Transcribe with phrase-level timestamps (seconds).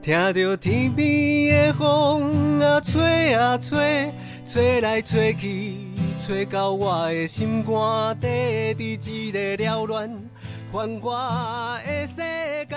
[0.00, 4.12] 听着天边的风啊吹啊吹，
[4.46, 5.76] 吹来吹去，
[6.20, 10.10] 吹到我的心肝底，伫一个了乱
[10.72, 12.76] 繁华的世界，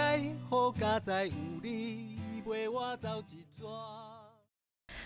[0.50, 4.21] 好佳哉有你陪我走一转。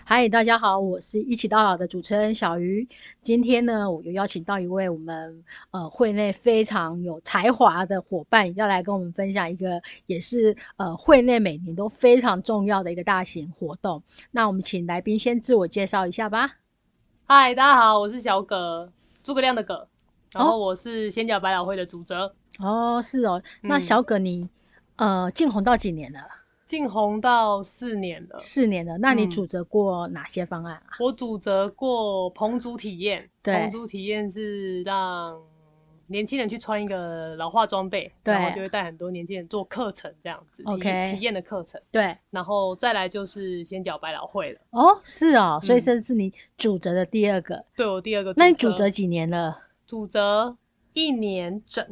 [0.07, 2.87] 嗨，大家好，我是一起到老的主持人小鱼。
[3.23, 14.03] 今天呢，我又邀请到一位我们呃会内非常有才华的伙伴，要来跟我们分享一个也是呃会内每年都非常重要的一个大型活动。
[14.29, 16.57] 那我们请来宾先自我介绍一下吧。
[17.25, 19.87] 嗨，大家好，我是小葛，诸葛亮的葛，
[20.33, 22.35] 然后我是仙角百老汇的主责。
[22.59, 24.47] 哦，是哦，那小葛你
[24.97, 26.19] 呃进红到几年了？
[26.65, 28.97] 进红到四年了，四年了。
[28.97, 30.97] 那你嗯主责过哪些方案啊？
[30.99, 35.39] 我主责过棚主体验，对棚主体验是让
[36.07, 47.63] 年轻人去穿一个老化装备，对然后就会带很多年轻人做课程这样子，体 OK 体验的课程，对，然后再来就是先缴百老汇了，哦，是哦，所以嗯这是你主责的第二个。
[47.75, 49.61] 对我第二个，那你主责几年了？
[49.87, 50.57] 主责
[50.93, 51.87] 一年整，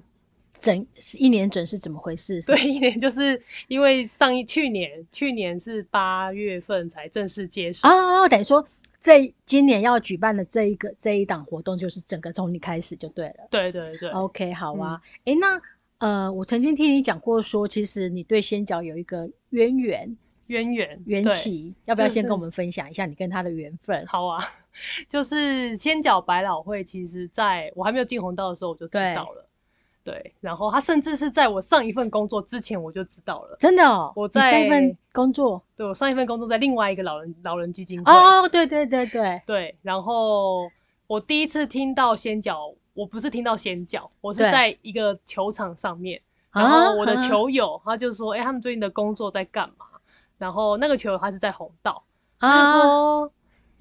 [0.63, 2.41] 整是一年整是怎么回事？
[2.43, 8.65] 对，一年就是因为上一去年去年是八月份才正式接手，哦，等于说
[8.97, 13.47] 这今年要举办的这一个这一档活动，就是整个从你开始就对了。
[13.51, 15.01] 对对对，OK，好啊。
[15.25, 15.61] 诶，那
[15.97, 20.17] 呃，我曾经听你讲过说，其实你对仙角有一个渊源
[20.47, 24.05] 渊源缘起，要不要先跟我们分享一下你跟他的缘分？
[24.07, 24.41] 好啊，
[25.09, 29.49] 就是仙角百老汇，其实在我还没有进红道的时候我就知道了。
[30.03, 33.55] 对，然后他甚至是在我上一份工作之前我就知道了。
[33.57, 40.69] 真的哦，我在上一份工作对我上一份工作在另外一个老人老人基金会，哦，对对对对，对，然后
[41.07, 49.85] 我第一次听到先脚，我不是听到先脚，我是在一个球场上面，啊然后我的啊球友他就说，哎、他们最近的工作在干嘛？
[50.37, 52.03] 然后那个球友他是在红道，
[52.37, 53.31] 他就啊，说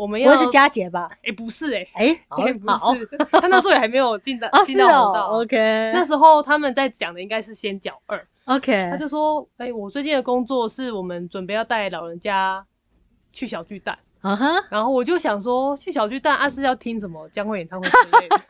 [0.03, 1.08] 我们不要会是佳杰吧？
[1.22, 5.29] 哎、不是哎、哎，哎、 不好是，他那时候也还没有进到啊，进到 红道。
[5.40, 5.57] ，OK，
[5.95, 12.67] 那时候他们在讲的应该是仙角二，OK，他就说：“哎、我最近的工作是我们准备要带老人家
[13.33, 18.41] 去小巨蛋，啊哈，然后我就想说，去小巨蛋啊是要听什么江蕙演唱会之类的。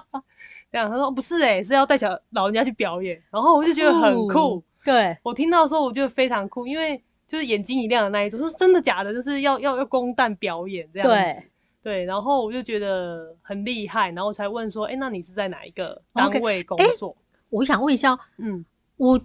[0.72, 4.64] 这样他说不是哎、是要带小老人家去表演，然后我就觉得很酷。
[4.82, 11.42] 对，我听到的时候我觉得非常酷，因为就是眼睛一亮的那一种，说真的假的，就是要要要公蛋表演这样子。
[11.82, 17.14] 对，然后我就觉得很厉害，然后才问说，哎、那你是在哪一个单位工作？
[17.50, 18.64] 我想问一下，嗯，
[18.96, 19.20] 我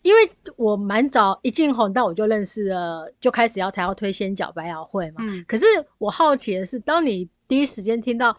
[0.00, 0.20] 因为
[0.56, 5.16] 我蛮早一进红道我就认识了，就开始要才要推仙角百老汇嘛。
[5.20, 5.66] 嗯可是
[5.98, 8.34] 我好奇的是，当你第一时间听到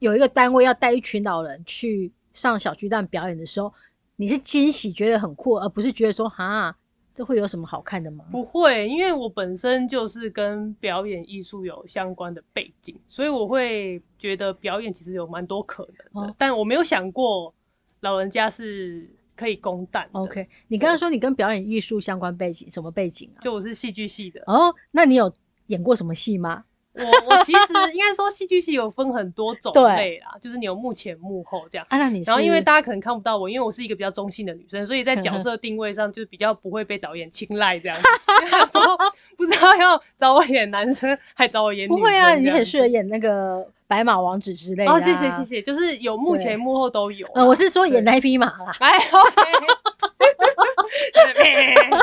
[0.00, 3.72] 有一个单位要带一群老人去上小巨蛋表演的时候，
[4.16, 6.76] 你是惊喜觉得很酷，而不是觉得说哈
[7.14, 8.24] 这会有什么好看的吗？
[8.30, 17.52] 不会，因为我本身就是跟表演艺术有相关的背景，所以我会觉得表演其实有蛮多可能的，哦但我没有想过
[18.00, 20.08] 老人家是可以公蛋。
[20.12, 23.40] OK，你刚刚说你跟表演艺术相关背景，什么背景啊？
[23.42, 25.32] 就我是戏剧系的，哦，那你有
[25.66, 26.64] 演过什么戏吗？
[26.92, 31.86] 我我其实 应该说戏剧系有分很多种类啦，就是你有幕前幕后这样。
[31.88, 38.02] 啊，那你然后因为大家可能看不到我，因为我是一个比较中性的女生，所以在角色定位上就比较不会被导演青睐这样子。
[38.40, 38.82] 因为他说
[39.36, 41.98] 不知道要找我演男生，还找我演女生。
[41.98, 44.96] 不会啊，你很适合演那个白马王子之类的、啊。
[44.96, 45.44] 哦，谢谢谢。
[45.44, 48.74] 谢，就是有幕前幕后都有我是说演那匹马啦。
[48.80, 49.42] 哎，OK，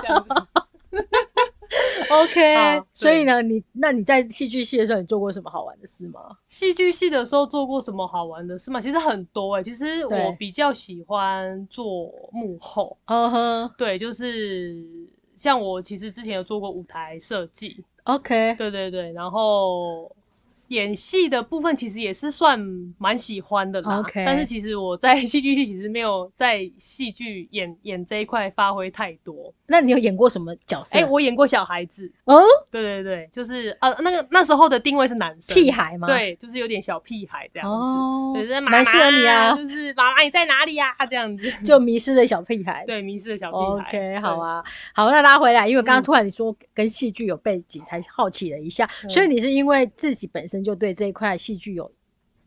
[0.01, 0.29] 这样子
[2.09, 6.21] OK， 所以呢，你那你在戏剧系的时候，你做过什么好玩的事吗？
[6.47, 8.79] 戏剧系的时候做过什么好玩的事吗？
[8.81, 13.71] 其实很多哎、其实我比较喜欢做幕后，嗯哼。
[13.77, 14.75] 对，就是
[15.35, 20.09] 像我其实之前有做过舞台设计，，OK，对对对，然后
[20.69, 22.59] 演戏的部分其实也是算
[22.97, 23.99] 蛮喜欢的啦。
[23.99, 29.53] OK 但是其实我在戏剧系其实没有在戏剧演演这一块发挥太多。
[29.65, 30.97] 那你有演过什么角色？
[30.97, 32.41] 哎、我演过小孩子，哦，
[32.71, 37.75] 对对对，就是呃，那个那时候的定位是男生，屁孩吗？，对，就是有点小屁孩这样子。
[37.75, 41.51] 哦，就是蛮适合你啊就是妈妈你在哪里呀、这样子。
[41.65, 42.83] 就迷失的小屁孩。
[42.87, 43.87] 对，迷失的小屁孩。
[43.89, 51.91] OK，好啊，好，那拉回来，因为刚刚嗯突然你说跟戏剧有背景，才好奇了一下，嗯所以你是因为自己本身就对这一块戏剧有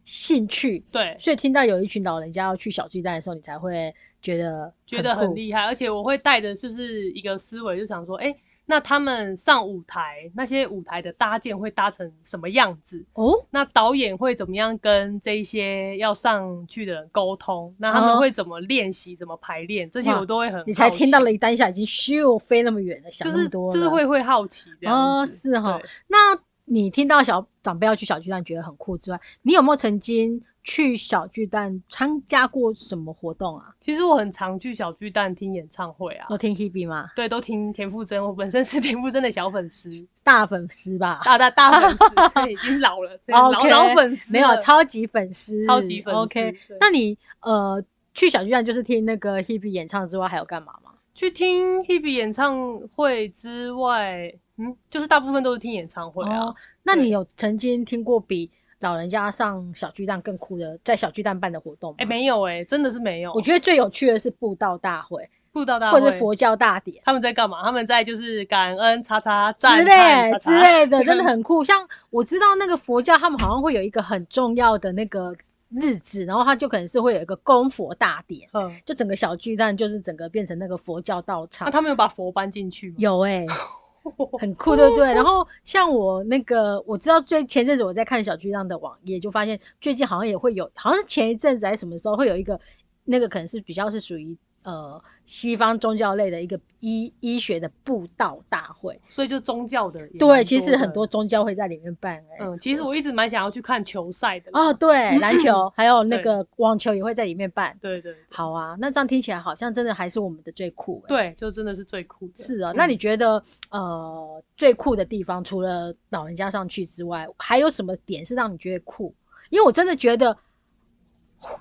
[0.05, 1.17] 兴趣，对。
[1.19, 8.35] 所以听到有一群老人家要去小巨蛋的时候，你才会觉得觉得很酷厉害，而且我会带着就是一个思维，就想说，哎、
[8.67, 13.05] 那他们上舞台，那些舞台的搭建会搭成什么样子？
[13.15, 17.75] 哦，那导演会怎么样跟这些要上去的人沟通？
[17.79, 19.91] 那他们会怎么练习、怎么排练？
[19.91, 20.63] 这些我都会很。
[20.67, 25.51] 你才听到了一单下，已经咻飞那么远了，就是多就是会会好奇这样子。
[25.51, 25.81] 哦，是哈。
[26.09, 26.37] 那
[26.73, 30.41] 你听到小长辈要去小巨蛋，觉得很酷之外，你有没有曾经？
[30.63, 33.75] 去小巨蛋参加过什么活动啊？
[33.81, 36.27] 其实我很常去小巨蛋听演唱会啊。
[36.29, 37.09] 都听 Hebe 吗？
[37.17, 38.23] 对，都听田馥甄。
[38.23, 39.91] 我本身是 田馥甄的小粉丝，
[40.23, 41.23] 大粉丝吧？
[41.25, 46.21] 大大大粉丝，已经老了， 老老粉丝，没有超级粉丝，超级粉丝。
[46.21, 47.83] OK，那你呃
[48.13, 50.91] 去小巨蛋就是听那个 Hebe 演唱之外，还有干嘛吗？
[51.15, 56.55] 去听 Hebe 演唱会之外，嗯，就是大部分都是听演唱会啊。
[56.83, 58.51] 那你有曾经听过比？
[58.81, 63.31] 老人家上小巨蛋更酷的，在小巨蛋办的活动，哎，没有哎，真的是没有。
[63.35, 67.63] 我觉得最有趣的是布道大会，布道大会或者佛教大典，他们在干嘛？
[67.63, 71.63] 他们在就是感恩叉叉之类之类的， 真的很酷。
[71.63, 75.37] 像我知道那个佛教，他们好像会有一个很重要的那个
[75.69, 81.67] 日子，然后他就可能是会有一个供佛大典，嗯，就整个小巨蛋就是整个变成那个佛教道场。
[81.67, 82.95] 那他们有把佛搬进去吗？
[82.97, 83.47] 有哎。
[84.41, 85.13] 很酷，对不对？
[85.15, 92.59] 然后像我那个，我知道最前阵子我在看小巨浪的网页，就发现最近好像也会有，好像是前一阵子还是什么时候会有一个，
[93.05, 95.03] 那个可能是比较是属于呃。
[95.27, 102.21] 西方宗教类的一个医医学的布道大会，所以就宗教的对，其实很多宗教会在里面办。
[102.41, 107.79] 嗯，其实我一直蛮想要去看球赛的哦，对， 篮球还有那个网球也会在里面办。
[107.81, 111.01] 对对，好啊，那这样听起来好像真的还是我们的最酷。
[111.07, 112.43] 对，就真的是最酷的。
[112.43, 113.41] 是啊，那你觉得
[113.71, 119.15] 呃最酷的地方，除了老人家上去之外，还有什么点是让你觉得酷？
[119.51, 120.37] 因为我真的觉得，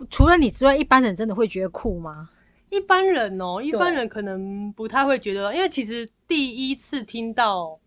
[0.10, 2.28] 除了你之外，一般人真的会觉得酷吗？
[2.70, 7.80] 一般人哦，一般人可能不太会觉得，因为其实第一次听到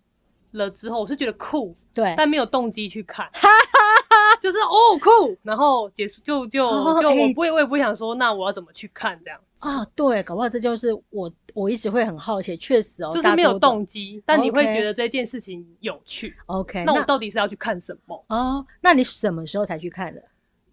[0.52, 3.28] 了之后，我是觉得酷，对，但没有动机去看，
[4.40, 9.86] 就是哦酷，然后结束就就就我不会，我也不会想说，那我要怎么去看这样子啊？
[9.94, 16.36] 对，搞不好这就是我我一直会很好奇，确实哦，就是没有动机，但你会觉得这件事情有趣。
[16.46, 18.24] OK，那我到底是要去看什么？
[18.28, 20.22] 哦，那你什么时候才去看的？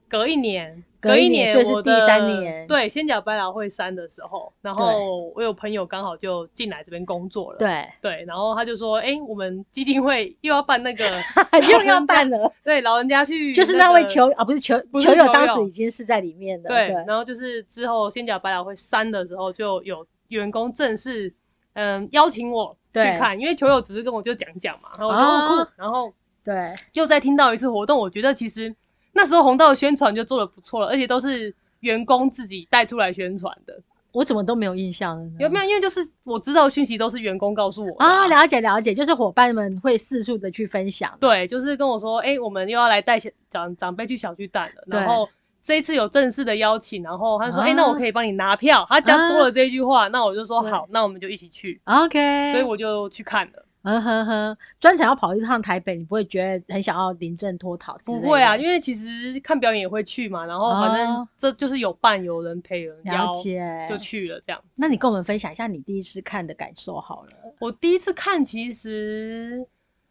[0.10, 2.66] 隔一年，隔一年，所以是第三年。
[2.68, 7.60] 对，仙脚百老汇三的时候，然后我有朋友刚好就进来这边工作了。
[7.60, 11.06] 对对，然后他就说：“哎，我们基金会又要办那个，
[11.72, 16.70] 又要办了。”对，老人家去，就是那位球啊，不是球球友，当时已经是在里面的。
[16.70, 21.32] 对，然后就是之后仙脚百老汇三的时候，就有员工正式
[21.74, 26.12] 嗯邀请我去看，因为球友只是跟我就讲讲嘛，然后我就酷，然后
[26.44, 28.76] 对，又再听到一次活动，我觉得其实。
[29.20, 33.78] 那时候红道的宣传就做的不错了，而且都是员工自己带出来宣传的。
[34.14, 35.20] 我怎么都没有印象？
[35.38, 35.66] 有没有？
[35.66, 38.28] 因为就是我知道讯息都是员工告诉我啊。
[38.28, 41.16] 了解了解，就是伙伴们会四处的去分享。
[41.20, 43.20] 对，就是跟我说，哎，我们又要来带
[43.50, 44.84] 长长辈去小巨蛋了。
[44.88, 45.28] 然后
[45.62, 48.86] 这一次有正式的邀请，然后他说，哎，那我可以帮你拿票。
[48.90, 51.82] 他加多了这句话，那我就说好，那我们就一起去。
[51.84, 53.66] OK，所以我就去看了。
[53.84, 57.98] 嗯哼哼，专程要跑一趟台北，你不会觉得很想要临阵脱逃？
[58.06, 64.62] 不会啊，因为其实看表演也会去嘛，然后反正这就是有伴有人陪人，了解就去了这样。
[64.76, 67.30] 那你跟我们分享一下你第一次看的感受好了。
[67.60, 69.66] 我第一次看其实，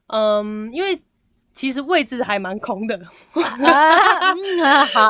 [0.07, 1.01] 嗯，因为。
[1.59, 2.97] 其实位置还蛮空的，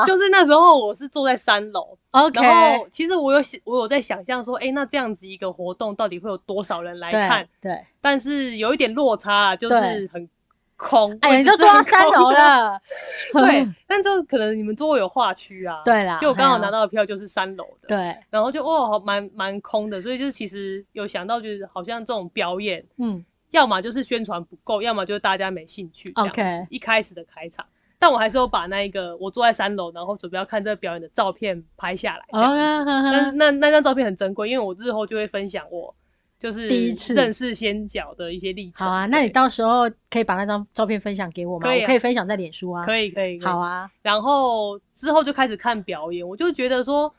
[0.03, 2.41] 就是那时候我是坐在三楼，OK。
[2.41, 7.47] 然后其实我有想，我有在想象说，哎，那这样子一个活动到底会有多少人来看？
[7.61, 7.79] 对。
[8.01, 10.27] 但是有一点落差，就是很
[10.75, 12.81] 空，哎，你就坐到三楼了。
[13.31, 13.69] 对。
[13.85, 15.83] 但就可能你们座位有划区啊。
[15.85, 16.17] 对啦。
[16.17, 17.89] 就我刚好拿到的票就是三楼的。
[17.89, 18.17] 对。
[18.31, 23.23] 然后就哦，蛮蛮空的，所以就是其实有想到，就是好像这种表演，嗯。
[23.51, 26.67] 要么就是宣传不够，要么就是大家没兴趣这样子。
[26.69, 27.65] 一开始的开场，
[27.97, 32.25] 但我还是有把那一个我坐在三楼，然后准备要看这个表演的照片拍下来。
[32.31, 35.93] 但是那那张照片很珍贵，因为我日后就会分享我
[36.37, 38.87] 就是第一次认识仙脚的一些历程。
[38.87, 41.67] 好啊，那你到时候可以把那张照片分享给我吗？
[41.67, 42.85] 可以，可以分享在脸书啊。
[42.85, 43.41] 可以，可以。
[43.41, 43.89] 好啊。
[44.01, 47.13] 然后之后就开始看表演，我就觉得说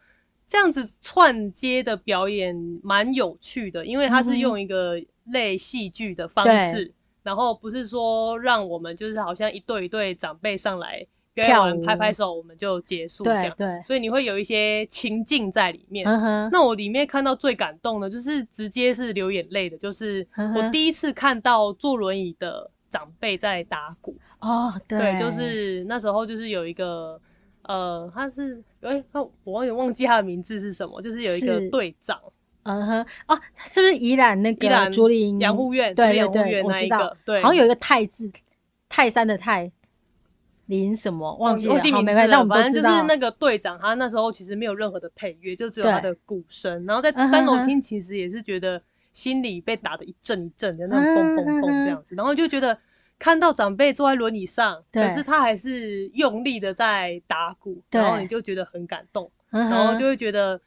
[0.51, 5.01] 这样子串接的表演蛮有趣的，因为它是用一个。
[5.27, 6.93] 类戏剧的方式，
[7.23, 16.05] 然后不是说让我们就是好像一对一对长辈上来表演完拍拍手我们就结束这样，对，所以你会有一些情境在里面。
[16.51, 20.27] 那我里面看到最感动的，就是直接是流眼泪的，就是
[20.57, 24.17] 我第一次看到坐轮椅的长辈在打鼓。
[24.41, 27.21] 哦，对，就是那时候就是有一个
[27.63, 29.05] 呃，他是哎，
[29.45, 32.19] 我有点忘记他的名字是什么，就是有一个队长。
[32.63, 35.41] 嗯哼，哦，是不是宜兰那个宜兰竹林？
[35.41, 36.99] 养护院，对养护对，院那我知道。
[36.99, 38.31] 一个，，对，好像有一个泰字，
[38.89, 39.73] 泰山的泰，
[40.67, 41.35] 林什么？
[41.37, 48.81] 忘记了，忘记名字反正就是那个队长，他那时候其实没有任何的配乐，就只有他的鼓声，然后在三楼哼听，其实也是觉得
[49.15, 52.79] 心里被打的一阵一阵的那种嘣嘣嘣这样子，然后就觉得
[53.21, 60.61] 看到长辈坐在轮椅上，可是他还是用力的在打鼓，然后你就觉得很感动，然然后就会觉得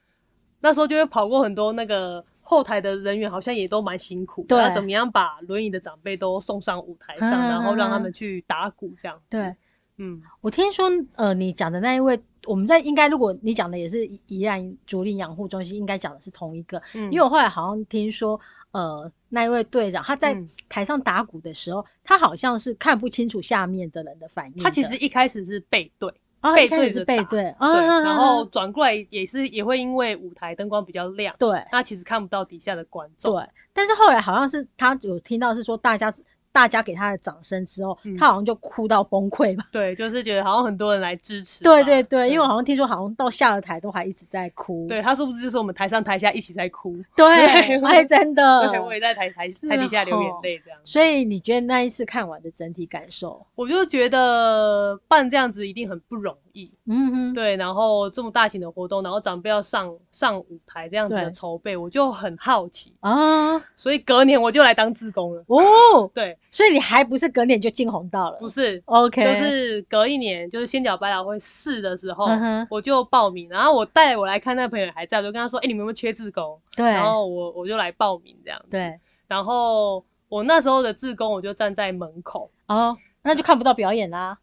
[0.62, 2.24] 那时候就会跑过很多那个。
[2.46, 4.60] 后台的人员好像也都蛮辛苦的，对。
[4.60, 9.24] 要怎么样把轮椅的长辈都送上舞台上，嗯然后让他嗯们去打鼓这样子。
[9.30, 9.56] 对，
[9.96, 17.12] 嗯，我听说，呃，你讲的那一位，我们在应该，如果你讲的也是宜宜兰竹林养护中心，应该讲的是同一个，嗯。
[17.12, 18.40] 因为我后来好像听说，
[18.72, 20.50] 呃，那一位队长他在嗯。
[20.70, 24.64] 台上打鼓的时候，他好像是看不清楚下面的人的反应的。
[24.64, 31.64] 他其实一开始是背对，哦，背对着背对，嗯对，然后嗯转过来也是也会因为舞台灯光比较亮，对。
[31.70, 33.36] 他其实看不到底下的观众。
[33.36, 36.12] 对，但是后来好像是他有听到是说大家
[36.54, 39.66] 大家给他的掌声之后，嗯他好像就哭到崩溃吧。
[39.74, 41.64] 对，就是觉得好像很多人来支持。
[41.64, 44.88] 对对对，因为我好像听说好像到下了台都还一直在哭。
[44.88, 46.96] 对他是不是就是我们台上台下一起在哭？
[47.16, 47.26] 对，
[47.84, 48.70] 哎，真的。
[48.70, 50.80] 对，我也在台台台底下流眼哦泪这样。
[50.86, 53.46] 所以你觉得那一次看完的整体感受？
[53.56, 65.44] 我就觉得办这样子一定很不容易，嗯哼，对，然后这么大型的活动，然后长辈要上上舞台这样子的筹备，我就很好奇，啊，所以隔年我就来当志工了。
[65.48, 68.38] 哦，对，所以你还不是隔年就进红道了？
[68.38, 78.68] 不是，，OK，就是隔一年，就是仙脚百老汇四的时候，嗯我就报名，然后我带我来看那个朋友还在，我就跟他说：“哎、你们有没有缺志工？”对，然后我我就来报名这样子。
[78.70, 84.38] 对，然后我那时候的志工，我就站在门口哦，那就看不到表演啦。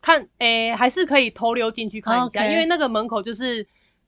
[0.00, 3.66] 看，诶、还是可以偷溜进去看一下因为那个门口就是。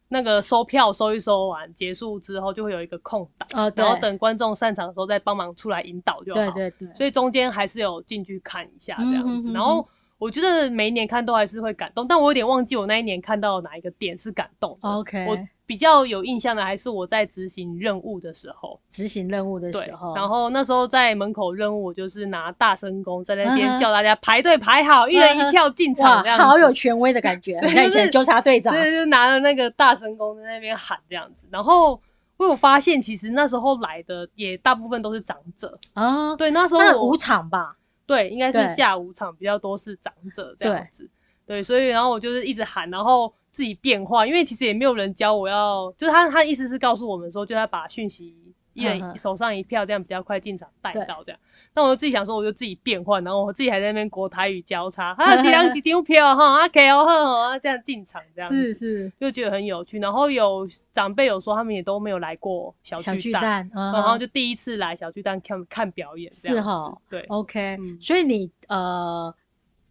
[0.09, 6.41] 那个收票收一收完结束之后，就会有一个空档，哦，然后等观众散场的时候再帮忙出来引导就好。
[6.41, 9.49] 对对对，所以中间还是有进去看一下这样子。
[9.49, 9.87] 嗯哼哼然后
[10.17, 14.89] 我觉得每一年看都还是会感动，但我有点忘记我那一年看到哪一个点是感动的。
[14.89, 15.39] OK 我
[15.69, 26.43] 比较有印象的还是我在执行任务的时候，执行任务的对时候，，然后那时候在门口任务，我就是拿大声公在那边叫大家排队排好，一人一票进场哇这样，子。
[26.43, 28.73] 好有权威的感觉，很像以前纠察队长。
[28.73, 31.47] 对，就拿了那个大声公在那边喊这样子。
[31.51, 32.01] 然后
[32.39, 35.79] 我有发现，其实那时候来的也大部分都是长者。
[35.93, 41.07] 啊，对，那时候五场吧，对，应该是下午场比较多是长者这样子。
[41.47, 48.35] 对，所以然后我就是一直喊，然后自己变化，因为其实也没有人教我要，就是他他意思是告诉我们说，就要把讯息
[48.75, 51.41] 一人手上一票，这样比较快进场带到这样。
[51.75, 59.99] 那我就自己想说，我就自己变换，然后我自己还在那边国台语交叉， 啊，几两几张票哈，啊，给哦呵啊，这样进场这样是是就觉得很有趣。
[59.99, 67.23] 然后有长辈有说他们也都没有来过小小巨蛋，巨蛋，嗯然后就第一次来小巨蛋看看表演这样子，是哈对。
[67.23, 69.35] OK，、嗯所以你呃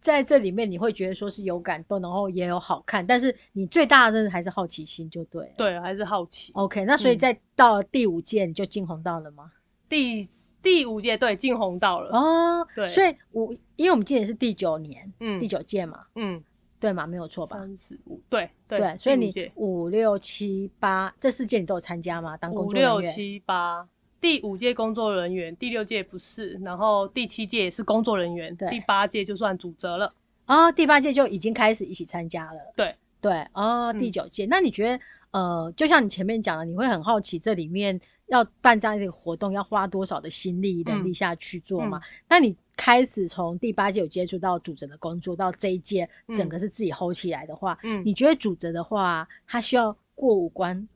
[0.00, 5.52] 在这里面你会觉得说是有感动，然后也有好看，但是你最大的真的还是好奇心就对了。
[5.56, 6.52] 对，还是好奇。
[6.54, 9.50] OK，那所以嗯在到了第五届你就进红道了吗？
[9.88, 10.28] 第
[10.62, 16.42] 第五届对进红道了，哦，对所以我因为我们今年是第九年，嗯第九届嘛，嗯，
[16.80, 17.58] 对嘛，没有错吧？
[17.58, 22.36] 三十五，对对对，所以你五六七八这四届你都有参加吗？
[22.36, 22.98] 当工作人员五？
[23.00, 23.88] 六七八，
[24.20, 28.68] 第五届工作人员，第六届不是，然后第七届也是工作人员，对。
[28.68, 30.12] 第八届就算主责了，
[30.46, 32.60] 哦，第八届就已经开始一起参加了。
[32.76, 32.94] 对。
[33.20, 33.98] 对，哦，嗯。
[33.98, 42.00] 第九届，那你觉得呃，就像你前面讲的，你会很好奇这里面要办这样一个活动要花多少的心力、能力下去做嘛？
[42.28, 50.88] 那你开始从第八届有接触到主责的工作，到这一届嗯整个是自己 hold 起来的话，嗯，你觉得主责的话，他需要过五关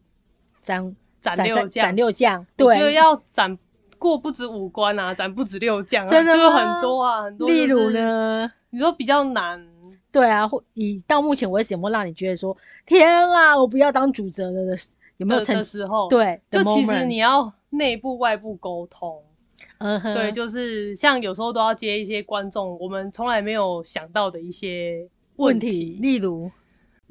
[0.62, 3.56] 斩斩六将斩，六将，对，要斩
[3.98, 7.48] 过不止五关啊，斩不止六将啊，真的很多啊，很多。
[7.48, 7.90] 例如？
[7.90, 8.52] 呢？
[8.70, 9.64] 你说比较难，
[10.10, 14.76] 对啊，或以到目前为止有没有让你觉得说，天啊，我不要当主责了的？
[15.18, 16.40] 有没有曾的的时候，，对？
[16.50, 19.22] 就其实你要内部外部沟通。
[19.78, 26.50] 嗯哼，对，就是像有时候都要接一些观众我们从来没有想到的一些问题，题，例如，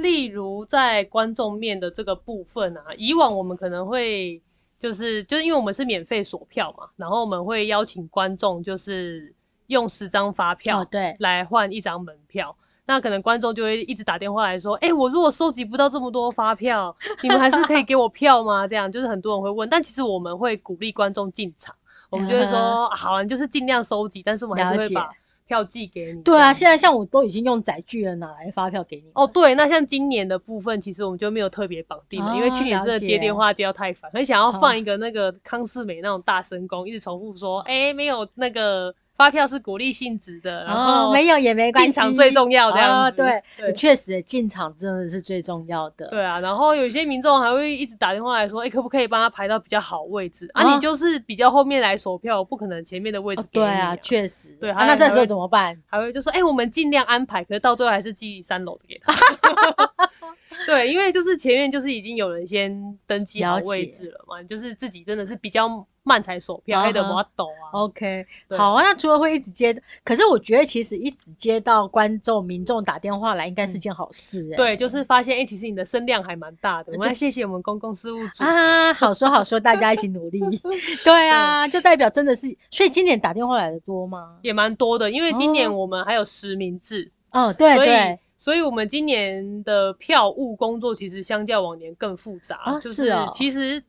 [0.02, 4.42] 例如在观众面的这个部分啊，以往我们可能会
[4.78, 9.34] 就是就是因为我们是免费锁票嘛，然后我们会邀请观众就是
[9.68, 12.56] 用十张发票哦，对，来换一张门票。
[12.84, 21.74] 那可能观众就会一直打电话来说：“哎、我如果收集不到这么多发票，你们还是可以给我票吗？”这样就是很多人会问，但其实我们会鼓励观众进场，
[22.10, 25.10] 我们就会说：“好、啊，你就是尽量收集，但是我们还是会把
[25.52, 26.22] 票寄给你。
[26.22, 29.12] 对啊，现在像我都已经用载具了，哪来发票给你？
[29.14, 46.08] 哦，对，那像今年的部分，其实我们就没有特别绑定了，因为哦去年真的接电话接到太烦，很想要哦放一个那个康世美那种大声公，一直重复说，哎、没有那个发票是鼓励性质的，然后、哦，没有也没关系，进场最重要这样子哦对，对确实进场真的是最重要的。
[46.08, 50.64] 对啊，然后有些民众还会一直打电话来说，哎、可不可以帮他排到比较好位置啊？
[50.64, 54.50] 哦你就是比较后面来锁票，不可能前面的位置哦给你、对啊，确实。
[54.60, 55.80] 对啊那这时候怎么办？
[55.86, 59.14] 还会就说，哎、我们尽量安排，可是到最后还是寄三楼的给他。
[60.66, 67.70] 对，因为就是前面就是已经有人先登记好位置了嘛，你就是自己真的是比较慢才锁票，还我抖啊。
[67.74, 68.84] OK，好啊。
[68.84, 76.92] 那除了会一直接，可是我觉得其实一直接到观众、民众打电话来，应该是件好事哎、对，就是发现，哎、其实你的声量还蛮大的。
[76.94, 78.44] 我们要谢谢我们公共事务组。
[78.44, 80.42] 啊，好说好说，大家一起努力。
[81.06, 84.28] 对啊，就代表真的是，所以今年打电话来的多吗？
[84.42, 93.80] 也蛮多的，因为今年哦我们还有实名制，哦，对对，所以我们今年的票务工作其实相较往年更复杂，啊就是哦其实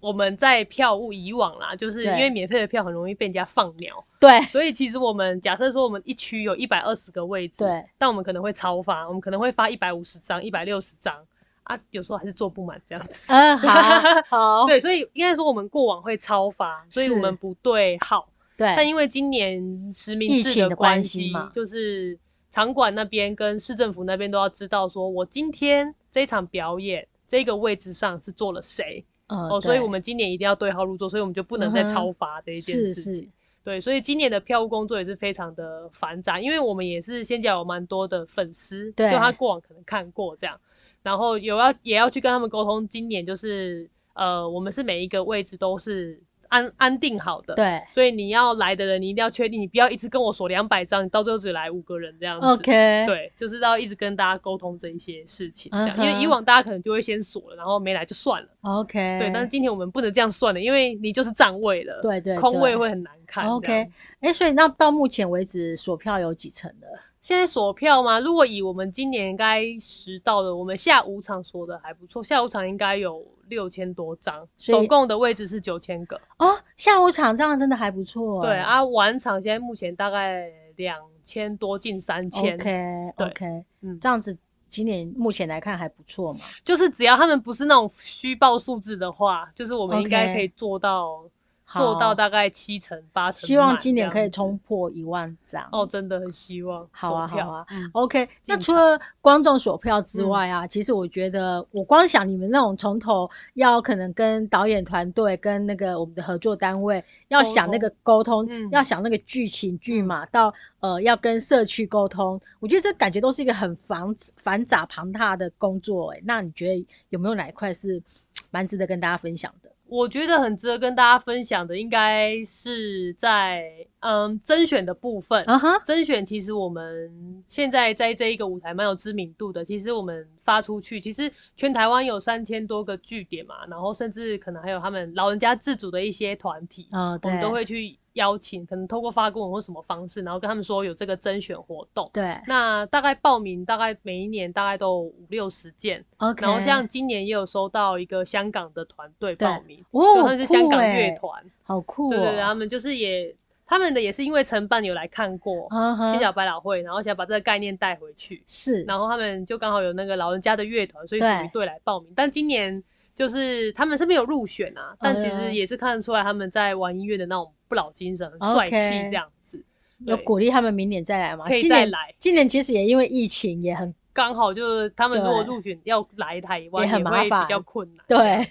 [0.00, 11.16] 我们在票务以往啦，就是因对为免费的票很容易被人家放鸟，对所以其实我们假设说我们一区有一百二十个位置，对，但我们可能会超发，我们可能会发一百五十张、一百六十张
[11.64, 13.32] 啊，有时候还是做不满这样子。
[13.32, 13.82] 嗯，好
[14.62, 18.28] 好，对，所以应该说我们过往会超发，所以我们不对号。
[18.56, 22.16] 对但，因为今年实名制的关关系嘛就是
[22.58, 33.12] 场馆那边跟市政府那边都要知道，说我今天这场表演这个位置上是坐了谁、嗯哦，所以我们今年一定要对号入座，所以我们就不能再超发这一件事情。
[33.12, 33.28] 是，
[33.62, 39.08] 对，所以今年的票务工作也是非常的繁杂，因为我们也是先讲有蛮多的粉丝，对。
[39.08, 40.60] 就他过往可能看过这样，
[41.00, 52.46] 然后有要也要去跟他们沟通，今年就是呃，我们是每一个位置都是安安定好的，对所以你要来的人，你一定要确定，你不要一直跟我锁两百张，你到最后只来五个人这样子。
[52.46, 59.30] ，OK，，对，就是要一直跟大家沟通这一些事情，这样，因为以往大家可能就会先锁了，然后没来就算了，OK，对。
[59.32, 63.48] 但是今天我们不能这样算了，因为你就是占位了，对对空位会很难看。
[63.48, 63.88] OK
[64.20, 66.86] 哎，所以那到目前为止锁票有几层的？
[67.28, 68.18] 现在锁票吗？
[68.18, 76.18] 如果以我们今年该实到的，我们下午场锁的还不错，下午场应该有六千多张，总共的位置是九千个。
[76.38, 78.48] 哦，下午场这样真的还不错哎。
[78.48, 82.54] 对啊，晚场现在目前大概两千多，近三千。
[82.54, 84.34] OK OK，嗯这样子
[84.70, 86.40] 今年目前来看还不错嘛。
[86.64, 91.28] 就是只要他们不是那种虚报数字的话，就是我们应该可以做到好
[91.74, 93.46] 做到大概七成八成。
[93.46, 95.68] 希望今年可以冲破一万张。
[95.72, 96.86] 哦，真的很希望。
[96.90, 116.22] 好啊好啊嗯 OK，那除了观众锁票之外啊，其实我觉得我光想你们那种从头要可能跟导演团队、跟那个我们的合作单位要想那个沟通，嗯要想那个剧情剧码，到呃要跟社区沟通，我觉得这感觉都是一个很繁繁杂庞大的工作、欸。
[116.24, 118.02] 那你觉得有没有哪一块是
[118.50, 119.70] 蛮值得跟大家分享的？
[119.88, 123.64] 我觉得很值得跟大家分享的，应该是在
[124.00, 125.42] 嗯甄选的部分。
[125.44, 129.64] 啊哈，甄选其实我们现在在这一个舞台蛮有知名度的。
[129.64, 142.10] 其实我们发出去，其实全台湾有三千多个据点嘛，然后甚至可能还有他们老人家自主的一些团体，我们都会去邀请，可能透过发公文或什么方式，然后跟他们说有这个甄选活动。
[142.12, 142.38] 对。
[142.46, 149.48] 那大概报名，大概每一年大概都有五六十件，，OK，然后像今年也有收到一个香港的团队对。
[149.48, 153.34] 报名，哦就他们是香港乐团，好酷、哦，对对对，他们就是也
[153.66, 162.10] 他们的也是因为承办有来看过啊哈新角百老汇，然后想把这个概念带回去，是，然后他们就刚好有那个老人家的乐团，所以组一队来报名。
[162.16, 162.82] 但今年
[163.18, 168.76] 就是他们是没有入选啊，但其实也是看得出来他们在玩音乐的那种不老精神，很帅气
[169.10, 169.60] 这样子。
[170.06, 171.44] 有鼓励他们明年再来吗？
[171.44, 178.04] 可以再来今年其实也因为疫情也很刚好就是他们如果入选要来台湾也很麻烦会比较困难。
[178.06, 178.46] 对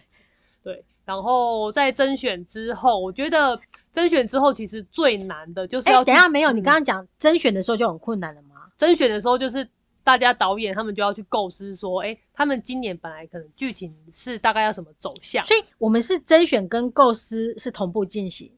[0.61, 3.57] 对，然后在甄选之后，我觉得
[3.93, 6.07] 甄选之后其实最难的就是哎、要去。
[6.07, 8.55] 等一下没有，你嗯刚刚讲甄选的时候就很困难了吗？
[8.75, 9.65] 甄选的时候，就是
[10.07, 18.49] 大家导演他们就要去构思说，哎、他们今年本来可能剧情是大概要什么走向，所以我们是甄选跟构思是同步进行，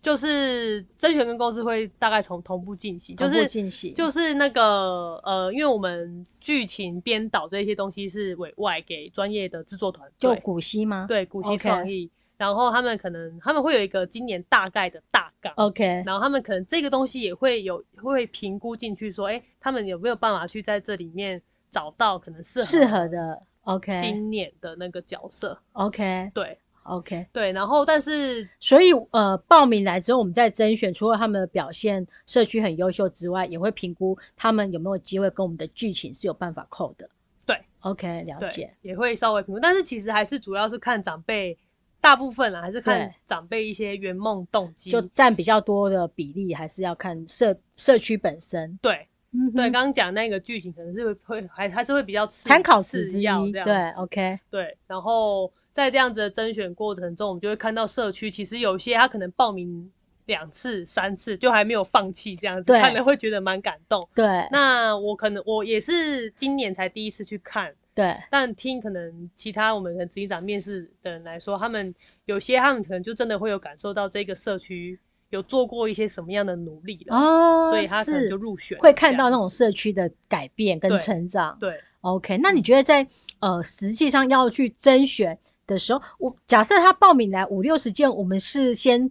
[0.00, 10.30] 就是甄选跟公司会大概从同步进行，就是进行，就是那个呃，因为我们剧情编导这些东西是委外给专业的制作团队。
[10.30, 11.06] 就队，古稀吗？
[11.08, 15.52] 对古希 OK 创意然后他们可能他们会有一个今年大概的大纲。
[15.56, 37.08] ，OK，然后他们可能这个东西也会有会评估进去，说，哎，他们有没有办法去在这里面找到可能适合适合的，OK，今年的那个角色？OK，对，OK，对，然后但是所以呃，报名来之后，我们在甄选，除了他们的表现社区很优秀之外，也会评估他们有没有机会跟我们的剧情是有办法扣的。
[37.44, 38.74] 对，OK，了解。
[38.82, 41.56] 也会稍微评估，但是其实还是主要是看长辈，
[42.00, 44.90] 大部分啦还是看长辈一些圆梦动机。
[44.90, 48.78] 就占比较多的比例，还是要看社社区本身。
[48.80, 59.90] 对嗯对，刚刚讲那个剧情可能是会会还还是会比较参考次要这样对，OK，对，然后在这样子的甄选过程中，我们就会看到社区其实有些他可能报名
[60.24, 64.08] 两次、三次就还没有放弃，这样子对看了会觉得蛮感动。
[64.14, 68.16] 对那我可能我也是今年才第一次去看，对。
[68.30, 71.92] 但听可能其他我们可能执行长面试的人来说，他们
[72.26, 74.96] 有些他们可能就真的会有感受到这个社区
[75.30, 78.28] 有做过一些什么样的努力了，哦，所以他可能是。
[78.28, 81.56] 就入选会看到那种社区的改变跟成长。
[81.58, 81.74] 对。
[82.02, 83.04] OK，那你觉得在
[83.40, 89.10] 呃实际上要去甄选的时候，我假设他报名来五六十件，我们是先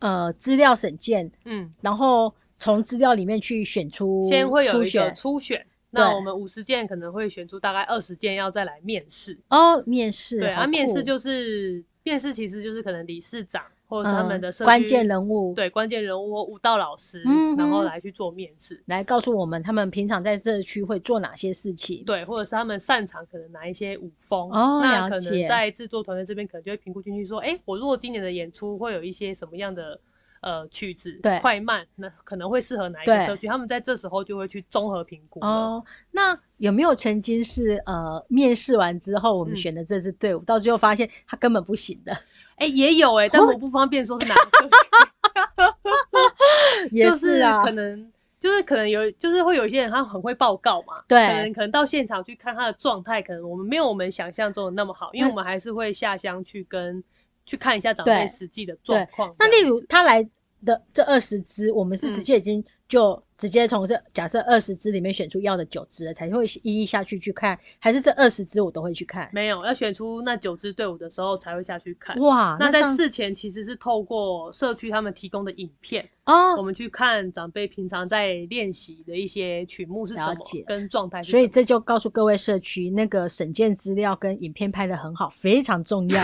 [0.00, 9.38] 呃资料审件，嗯，然后从资料里面去选出先会有一个初选，那我们五十件可能会选出大概二十件要再来面试。
[9.48, 18.80] 哦，面试对，啊，面试就是面试，其实就是可能理事长或者是他们的嗯关键人物，对关键人物或舞蹈老师，嗯然后来去做面试。
[18.86, 22.04] 来告诉我们他们平常在社区会做哪些事情。
[22.04, 30.00] 对，或者是他们擅长可能哪一些舞风，哦那可能在制作团队这边可能就会评估进去，说，哎、我如果今年的演出会有一些什么样的
[30.40, 35.40] 呃曲子，对快慢，那可能会适合哪一个对社区，他们在这时候就会去综合评估。
[35.40, 42.12] 哦，那有没有曾经是呃面试完之后，我们嗯选的这支队伍，到最后发现他根本不行的，
[42.56, 44.76] 哎、也有哎、但我不方便说是哪个社区。
[46.90, 57.02] 也就是啊，可能就是可能有，就是会有一些人他很会报告嘛，对可能可能到现场去看他的状态，可能我们没有我们想象中的那么好，因为我们还是会下乡去跟
[57.44, 59.34] 去看一下长对辈实际的状况。
[59.38, 60.22] 那例如他来
[60.64, 69.30] 的这二十只，我们是嗯直接已经就直接从这假设二十支里面选出要的九支了，才会一一下去去看，还是这二十支我都会去看？
[69.32, 72.18] 没有要选出那九支队伍的时候才会下去看。
[72.18, 81.22] 哇，那在事前其实是透过社区他们提供的影片，我哦，们去看长辈平常在练习的一些曲目是什么，跟状态。
[81.22, 86.20] 所以这就告诉各位社区，那个审件资料跟影片拍的很好，非常重要。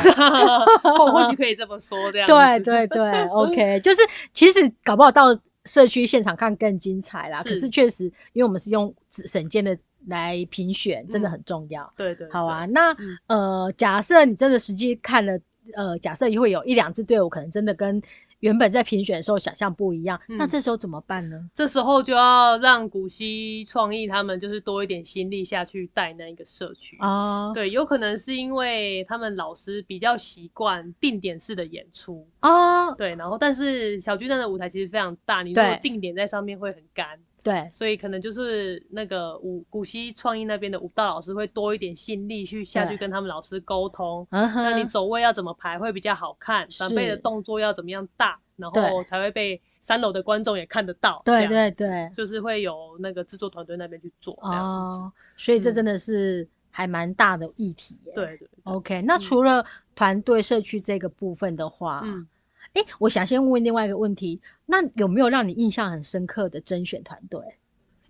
[0.98, 4.00] 或 或许可以这么说，这样对子对对，OK，就是
[4.32, 5.26] 其实搞不好到
[5.66, 7.42] 社区现场看更精彩啦。
[7.42, 9.76] 是可是确实，因为我们是用审件的
[10.06, 11.92] 来评选，真的嗯很重要。
[11.96, 15.38] 对对，好啊，那、嗯呃，假设你真的实际看了，
[15.74, 18.00] 呃，假设会有一两支队伍可能真的跟
[18.40, 21.48] 原本在评选的时候想象不一样，那嗯这时候怎么办呢？
[21.54, 26.96] 这时候就要让古希创意他们就是多一点心力下去带那一个社区。
[27.00, 51.22] 啊对，有可能是因为他们老师比较习惯定点式的演出，啊，对，然后但是小巨蛋的舞台其实非常大，你如果定点在上面会很干，对所以可能就是那个舞古稀创意那边的舞蹈老师会多一点心力去下去跟他们老师沟通，嗯那你，走位要怎么排会比较好看，长辈的动作要怎么样大，然后才会被三楼的观众也看得到。
[51.24, 54.96] 对对对就是会有那个制作团队那边去做这样子。
[54.96, 58.12] 哦，所以这嗯真的是还蛮大的议题耶。
[58.12, 62.26] 对对对，OK，那除了团队社区这个部分的话，嗯，
[62.74, 67.40] 哎、我想先问另外一个问题，那有没有让你印象很深刻的甄选团队？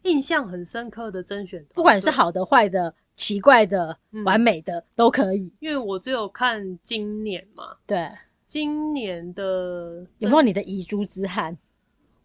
[0.02, 5.50] 印象很深刻的甄选不管是好的、坏的、奇怪的、嗯完美的都可以。
[5.58, 8.10] 因为我只有看今年嘛，对，
[8.46, 11.58] 今年的有没有你的遗珠之憾？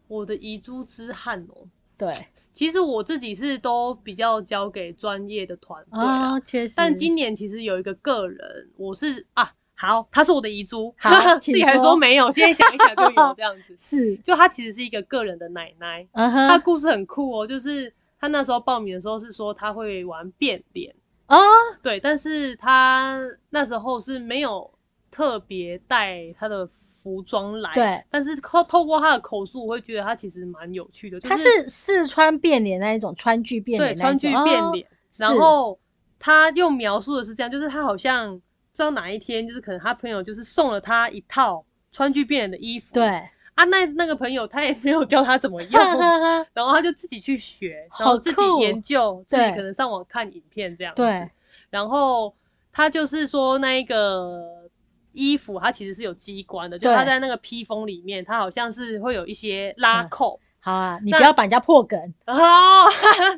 [0.07, 1.67] 我的遗珠之憾哦？
[1.97, 2.11] 对
[2.53, 6.73] 其实我自己是都比较交给专业的团队啊，啊，确实。
[6.77, 11.09] 但今年其实有一个个人，我是啊，好，他是我的遗珠，好
[11.41, 11.97] 自己还说说。
[11.97, 13.73] 没有，现在想一想就有这样子。
[13.79, 20.93] 是，就他其实是一个个人的奶奶，他故事很酷哦，就是他那时候报名的时候是说他会玩变脸，
[21.25, 21.39] 啊，
[21.81, 24.69] 对，但是他那时候是没有
[25.09, 35.79] 特别带他的服装来，对，但是透透过他的口述，我会觉得他其实蛮有趣的，就他是试穿变脸那一种川剧变脸对，川剧变哦脸，然后
[36.19, 38.39] 他又描述的是这样，就是他好像
[38.71, 43.05] 不知道哪一天，就是可能他朋友就是送了他一套川剧变脸的衣服，对，
[43.53, 45.81] 啊，那那个朋友他也没有教他怎么用，
[46.53, 51.01] 然后他就自己去学，然后自己研究，自己可能上网看影片这样子。
[51.01, 51.29] 对，
[51.69, 52.33] 然后
[52.71, 54.69] 他就是说那一个
[55.11, 60.39] 衣服它其实是有机关的，就对它在那个披风里面，它好像是会有一些拉扣。
[60.63, 62.87] 好啊，你不要把人家破梗， 哦，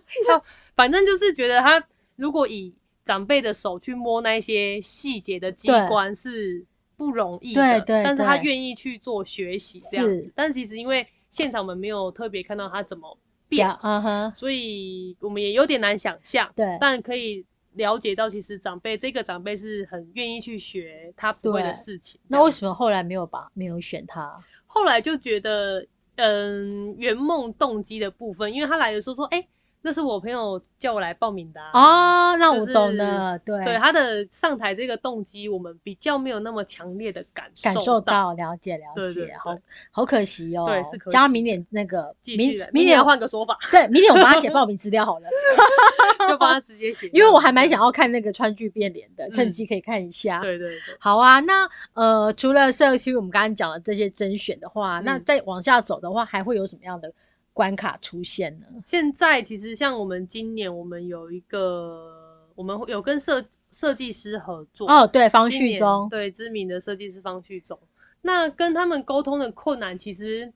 [0.76, 1.84] 反正就是觉得他
[2.18, 10.32] 如果以长辈的手去摸那一些细节的机关是不不容易的，对对但是他对愿意去做学习这样子。
[10.34, 13.18] 但其实因为现场我们没有特别看到他怎么
[13.50, 16.50] 变，表嗯哼，所以我们也有点难想象。
[16.56, 22.22] 对但可以了解到，其实长辈这个长辈是很愿意去学他不会的事情。
[22.28, 24.34] 那为什么后来没有把没有选他？
[24.66, 25.86] 后来就觉得，
[26.16, 29.46] 嗯，圆梦动机的部分，因为他来的时候说，哎、
[29.86, 31.70] 那是我朋友叫我来报名的、啊。
[31.74, 38.34] 哦，那我就是懂了，对对他的上台这个动机，我们比较没有那么强烈的感感受到。
[38.34, 39.58] 了解了解，对对对好
[39.92, 40.64] 好可惜哦。
[40.66, 45.28] 对是可惜叫他明年那个明明年要换个说法，对明年我帮他写 报名资料好了，
[46.30, 47.10] 就帮他直接写。
[47.14, 50.42] 因为我还蛮想要看那个川剧变脸的，趁嗯机可以看一下。
[50.42, 57.12] 对对对，好啊，那呃，除了社区我们刚刚讲的这些甄选的话，那嗯再往下走的话，还会有什么样的
[57.54, 58.66] 关卡出现呢？
[58.86, 67.80] 现在其实像我们今年，我们有一个，我们会有跟设设计师合作哦，对，方旭中，对知名的设计师方旭中。
[68.22, 70.52] 那跟他们沟通的困难，其实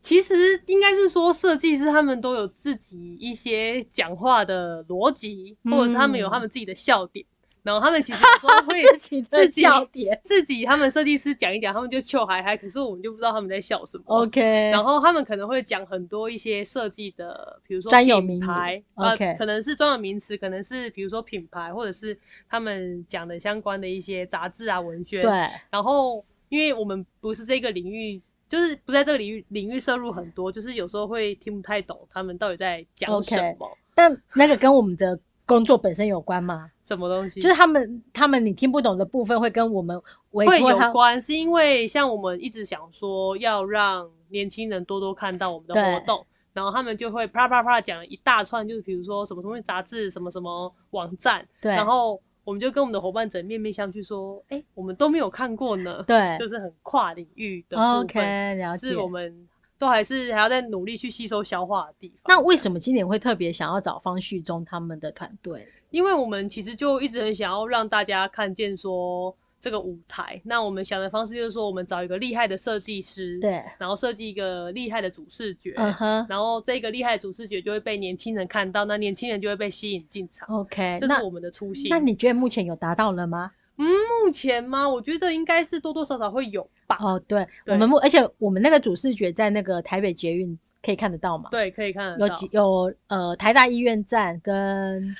[0.00, 0.34] 其实
[0.66, 7.26] 应该是说，设计师他们都有自己一些讲话的逻辑，或者是他们有他们自己的笑点。
[7.64, 14.04] 然后他们其实有时候会 自己自己笑点自己他们设计师讲一讲，他们就笑嗨嗨，可是我们就不知道他们在笑什么。
[14.06, 22.16] ，OK，然后他们可能会讲很多一些设计的，比如说专有名牌，OK 呃，可能是专有名词，可能是比如说品牌，或者是
[22.48, 25.22] 他们讲的相关的一些杂志啊、文宣。
[25.22, 25.30] 对。
[25.70, 36.70] 然后，因为我们不是这个领域，就是不在这个领域领域摄入很多，就是有时候会听不太懂他们到底在讲什么但那个跟我们的工作本身有关吗？
[36.84, 40.00] 什么东西，就是他们他们你听不懂的部分会跟我们
[40.32, 51.72] 委会有关，是因为像我们一直想说要让年轻人多多看到我们的活动，然后他们就会啪啪啪讲了一大串，就是比如说什么东西杂志、什么什么网站，对。
[51.72, 56.36] 然后我们就跟我们的伙伴者面面相觑说，哎、我们都没有看过呢，对。
[56.38, 58.88] 就是很跨领域的部分 OK 了解。
[58.88, 58.98] 是。
[58.98, 59.48] 我们
[59.78, 62.22] 都还是还要在努力去吸收消化的地方。
[62.26, 65.66] 那为什么今年会特别想要找方旭中他们的团队？
[65.90, 81.88] 因为我们其实就一直很想要让大家看见说这个舞台，那我们想的方式就是说，我们找一个厉害的设计师，，对，然后设计一个厉害的主视觉，嗯哼然后这个厉害的主视觉就会被年轻人看到，那年轻人就会被吸引进场，，OK，这是我们的初心。
[81.88, 83.52] 那你觉得目前有达到了吗？
[83.76, 84.88] 目前吗？
[84.88, 86.96] 我觉得应该是多多少少会有吧。
[87.00, 92.26] 哦，对，对我们目而且我们那个主视觉在那个台北捷运可以看得到嘛？，对，可以看得到。
[92.26, 95.14] 有几有呃台大医院站跟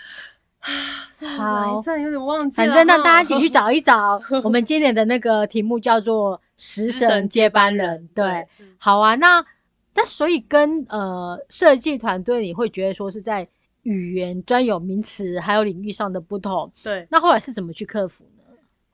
[1.20, 4.20] 哪一站有点忘记了，反正让大家一起去找一找。
[4.44, 8.24] 我们今年的那个题目叫做“食神接班人”，对，
[8.60, 9.14] 嗯好啊。
[9.16, 9.44] 那
[9.94, 13.46] 那所以跟呃设计团队，你会觉得说是在
[13.82, 17.06] 语言专有名词还有领域上的不同，对。
[17.10, 18.33] 那后来是怎么去克服呢？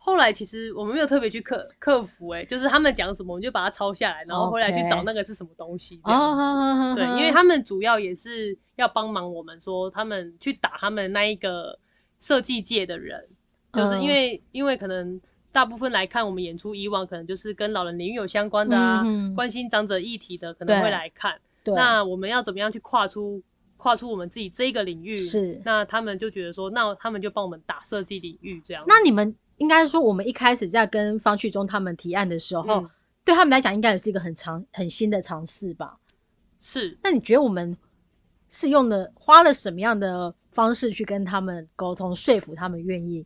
[0.02, 6.00] 后来其实我们没有特别去克克服、欸，就是他们讲什么，我们就把它抄下来，然后回来去找那个是什么东西。
[6.02, 11.78] 这样子哦，对，因为他们主要也是要帮忙我们说，他们去打他们那一个
[12.18, 13.22] 设计界的人，
[13.74, 15.20] 就是嗯因为、因为可能
[15.52, 21.38] 大部分来看我们演出，以往可能就是跟老人领域有相关的啊，嗯关心长者议题的可能会对来看。
[21.62, 23.42] 对，那我们要怎么样去跨出
[23.76, 25.14] 跨出我们自己这个领域？
[25.14, 28.82] 是那他们就觉得说，那他们就帮我们打设计领域这样。
[28.88, 32.90] 那你们应该说，我们一开始在跟方旭中他们提案的时候，嗯
[33.24, 35.98] 对他们来讲应该也是一个很长很新的尝试吧？
[36.60, 37.76] 是那你觉得我们
[38.48, 43.24] 是用的花了什么样的方式去跟他们沟通，说服他们愿意？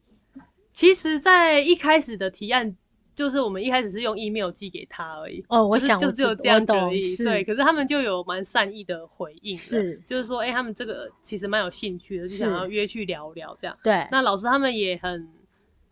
[0.73, 2.77] 其实，在一开始的提案，
[3.15, 5.43] 就是我们一开始是用 email 寄给他而已。
[5.49, 7.45] 哦，我就是想就只有这样而已，是对。
[7.45, 13.79] 可是他们就有蛮善意的回应，是就是说，哎、他们这个其实蛮有兴趣的，就想要约去聊聊这样。
[13.85, 15.29] 对，那老师他们也很，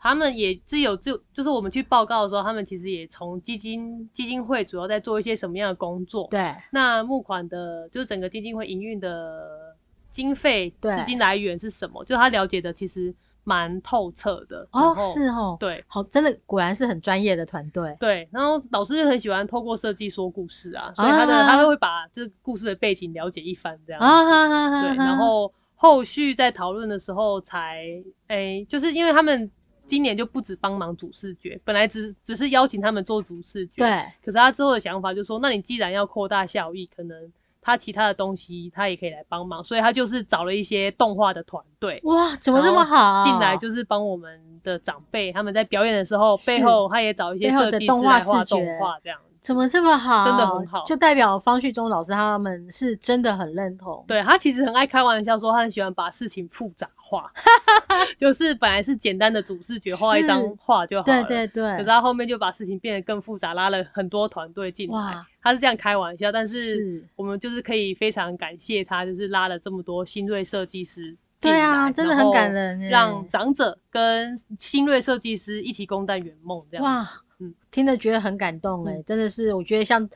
[0.03, 6.27] 他们也是有就就是我们去报告的时候，他们其实也从基金基金会主要在做一些什么样的工作。
[6.29, 9.77] 对那募款的，就是整个基金会营运的
[10.11, 12.05] 经费对资金来源是什么？
[12.05, 14.67] 就他了解的其实蛮透彻的。
[14.73, 17.97] 哦是哦，对好，真的果然是很专业的团队。
[18.01, 24.05] 对，然后老师就很喜欢透过设计说故事啊，所以他的、啊他会把这个故事的背景了解一番这样子。
[24.05, 27.85] 啊哈哈哈对，然后后续在讨论的时候才，
[28.27, 29.51] 哎、就是因为他们
[29.87, 33.85] 今年就不止帮忙主视觉，本来只只是邀请他们做主视觉，。
[33.85, 42.01] 对可是他之后的想法就是说，那你既然要扩大效益，可能他其他的东西他也可以来帮忙，所以他就是找了一些动画的团队。
[42.05, 43.21] 哇，怎么这么好？
[43.23, 49.32] 进来就是帮我们的长辈，他们在表演的时候，背后他也找一些设计师来画动画这样子。
[49.43, 50.25] 怎么这么好？
[50.25, 54.05] 真的很好就代表方旭中老师他们是真的很认同。
[54.07, 57.31] 对他其实很爱开玩笑，说他很喜欢把事情复杂化，
[58.17, 65.27] 就是本来是简单的主视觉画一张是画就好对了，对对，可是他后面就把事情变得更复杂，拉了很多团队进来哇。
[65.43, 71.17] 他是这样开玩笑，但是是我们就是可以非常感谢他，就是拉了这么多新锐设计师。
[71.41, 77.11] 对啊真的很感人让长者跟新锐设计师一起共担圆梦，这样子。
[77.11, 79.05] 哇，嗯听得觉得很感动哎、嗯。
[79.05, 80.09] 真的是，我觉得像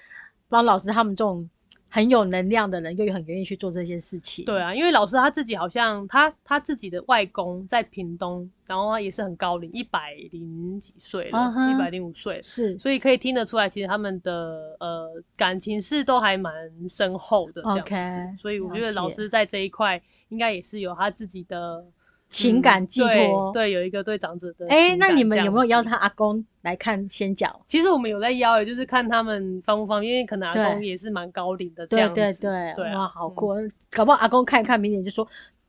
[0.49, 1.49] 方老师他们这种
[1.89, 4.45] 很有能量的人，又很愿意去做这些事情。
[4.45, 12.79] 对啊，因为老师他自己好像他他自己的外公在屏东，然后他也是很高龄，一百零几岁了一百零五岁，是。
[12.79, 16.53] 所以可以听得出来，其实他们的呃感情是都还蛮
[16.89, 18.43] 深厚的这样子。
[18.43, 21.83] 所以我觉得老师在这一块应该也是有他自己的
[22.29, 23.11] 情感寄托。
[23.11, 24.67] 嗯对，有一个对长者的。
[24.69, 25.97] 哎、那你们有没有邀他？
[25.97, 27.61] 阿公来看仙脚？
[27.67, 32.15] 其实我们有在邀，也就是看他们方不方便，因为可能阿公也是蛮高龄的这对样子。
[32.15, 33.55] 对对，对啊哇，好嗯酷！
[33.91, 35.27] 搞不好阿公看一看，明年就说：“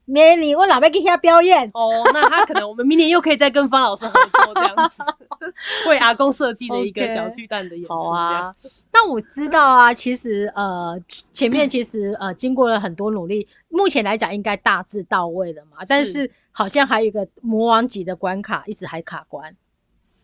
[0.09, 1.69] 明年我老爸给他表演。
[1.73, 5.03] 哦，那他可能我们明年又可以再跟方老师合作这样子，
[5.89, 7.93] 为阿公设计的一个小巨蛋的演出。
[7.93, 8.55] 好啊，
[8.89, 10.97] 但我知道啊，其实呃，
[11.33, 15.79] 前面其实呃，经过了很多努力，目前来讲应该大致到位了嘛。
[15.85, 19.53] 但是好像还有一个魔王级的关卡一直还卡关，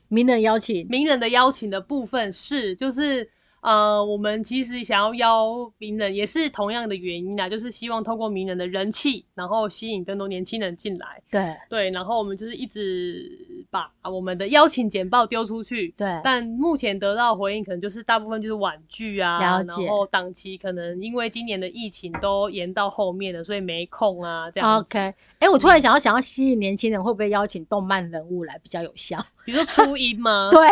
[0.08, 3.30] 名人邀请，名人的邀请的部分是，就是
[3.64, 11.22] 呃，我们其实想要邀名人，也是同样的原因啊，就是希望透过名人的人气，然后吸引更多年轻人进来。
[11.32, 13.32] 对对，然后我们就是一直
[13.72, 15.94] 把我们的邀请简报丢出去。
[15.98, 24.98] 对，但目前得到的回应可能就是大部分就是婉拒啊，然后档期可能因为今年的疫情都延到后面了，所以没空啊，这样子。
[24.98, 29.26] OK，哎、我突然想要想要吸引年轻人，会不会邀请动漫人物来比较有效？
[29.46, 30.50] 比如说初音吗？
[30.54, 30.68] 对，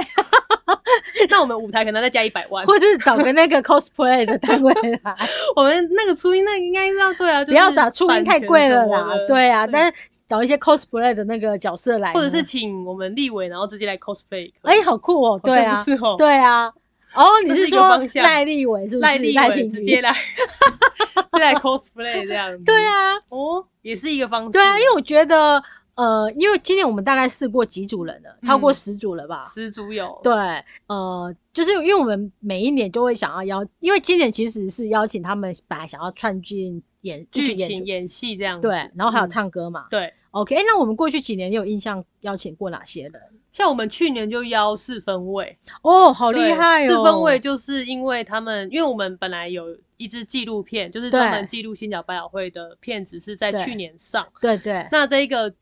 [1.29, 2.65] 那我们舞台可能再加一百万。
[2.65, 5.15] 或是找个那个 cosplay 的单位来，
[5.55, 9.27] 我们那个初音那个应该要对啊，不要找初音太贵了啦的。
[9.27, 9.93] 对啊，但是
[10.27, 14.51] 找一些 cosplay 的那个角色来，或者是请我们立委，然后直接来 cosplay。
[14.61, 15.83] 哎、好酷哦、对啊
[16.17, 16.71] 对啊。
[17.13, 19.11] 哦，你是说赖立伟是不是？
[19.11, 22.63] 赖立委赖品妤直接来，直接来 cosplay 这样子。
[22.63, 24.51] 对啊，哦，也是一个方式。
[24.53, 25.61] 对啊，因为我觉得，
[25.95, 29.43] 呃，因为今年我们大概试过几组人了，超过嗯十组了吧？
[29.43, 30.19] 十组有。
[30.23, 30.33] 对，
[30.87, 38.67] 呃，就是因为我们每一年就会想要邀，因为今年其实是邀请他们本来想要串进演剧情演戏这样子。
[38.67, 39.87] 对，然后还有嗯唱歌嘛。
[39.89, 43.13] 对，OK，诶那我们过去几年你有印象邀请过哪些人？
[43.51, 46.87] 像我们去年就邀四分位，哦，好厉害哦！
[46.87, 54.25] 四分位就是因为他们，因为我们本来有一支纪录片，就是专门记录新角百老汇的片子，是在去年上。
[54.39, 55.53] 对对那这一个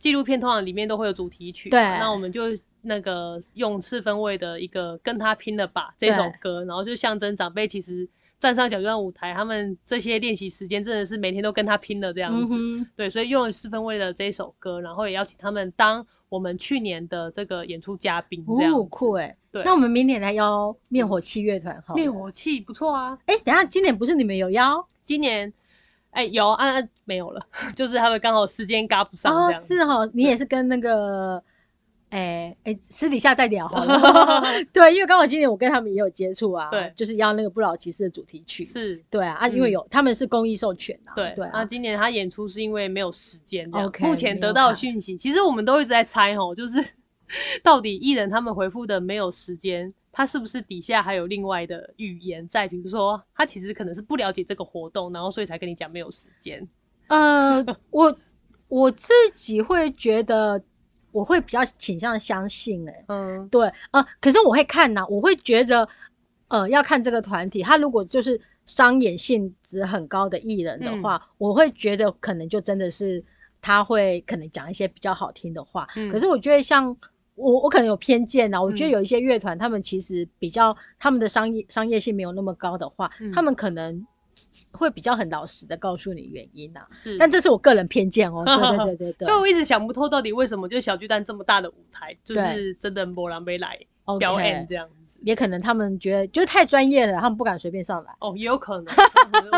[0.00, 2.46] 纪录片通常里面都会有主题曲，对那我们就
[2.80, 8.08] 那个用四分位的一个跟他拼了吧这首歌，然后就象征长辈其实
[8.38, 12.56] 站上小巨蛋舞台，他们这些练习时间真的是每天都跟他拼了这样子。
[12.58, 19.36] 嗯，对，所以用了四分位的这一首歌，然后也邀请他们当我们去年的这个演出嘉宾，这样酷哎。
[19.52, 21.92] 对，那我们明年来邀灭火器乐团哈。
[21.94, 25.52] 灭火器不错啊，哎，等一下今年不是你们有邀今年
[26.10, 29.52] 哎、有啊啊没有了，就是他们刚好时间赶不上哦？
[29.52, 31.42] 是哦，你也是跟那个。
[32.10, 34.42] 哎哎，私底下再聊好了。
[34.74, 38.64] 对，因为刚好今年我跟他们也有接触啊，对就是要那个不老骑士的主题曲。
[38.64, 41.14] 是，对啊，啊，嗯因为有他们是公益授权啊。
[41.14, 46.84] 对对啊那，今年他演出是因为没有时间这样 OK，目前得到的讯息，其实我们都一直在猜哦，就是
[47.62, 52.66] 到底艺人他们回复的没有时间，他是不是底下还有另外的语言在？
[52.66, 56.66] 比如说他其实可能是不了解这个活动，然后所以才跟你讲没有时间。
[57.08, 58.16] 呃，我
[58.68, 60.62] 我自己会觉得，
[61.12, 65.88] 我会比较倾向相信、欸，嗯，对，呃，可是我会看呐、我会觉得，
[66.48, 73.24] 呃，要看这个团体，他如果就是商演性质很高的艺人的话，嗯我会觉得可能就真的是
[73.60, 75.88] 他会可能讲一些比较好听的话。
[75.96, 76.96] 嗯可是我觉得像
[77.40, 84.06] 我，我可能有偏见呐、我觉得嗯有一些乐团，他们其实比较他们的商业商业性没有那么高的话，嗯他们可能
[84.72, 87.16] 会比较很老实的告诉你原因呐、是。
[87.18, 93.78] 但这是我个人偏见哦，对对对对 对，就我一直想不透，到底为什么就小巨蛋这么大的舞台，就是真的波兰没来
[94.18, 95.20] 表演这样子。
[95.22, 98.12] 也可能他们觉得就是太专业了，他们不敢随便上来。
[98.20, 98.94] 哦，也有可能，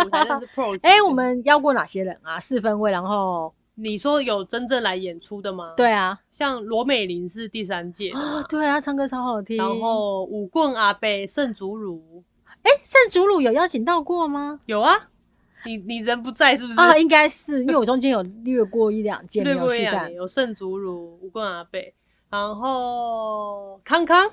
[0.07, 0.77] 舞台真是 pro。
[0.83, 2.39] 哎、我们邀过哪些人啊？
[2.41, 9.57] 四分位，然后你说有真正来演出的吗？，对啊，像罗美玲是第三届的嘛哦，对啊，唱歌超好听。
[9.57, 12.23] 然后舞棍阿贝圣祖鲁
[12.63, 14.61] 哎，圣祖鲁有邀请到过吗？
[14.67, 15.09] 有啊，
[15.65, 16.79] 你你人不在是不是？
[16.79, 20.15] 啊，应该是，因为我中间有略过一两件没略有去看过一两年。
[20.17, 21.95] 有圣祖鲁、舞棍阿贝，
[22.29, 24.31] 然后康康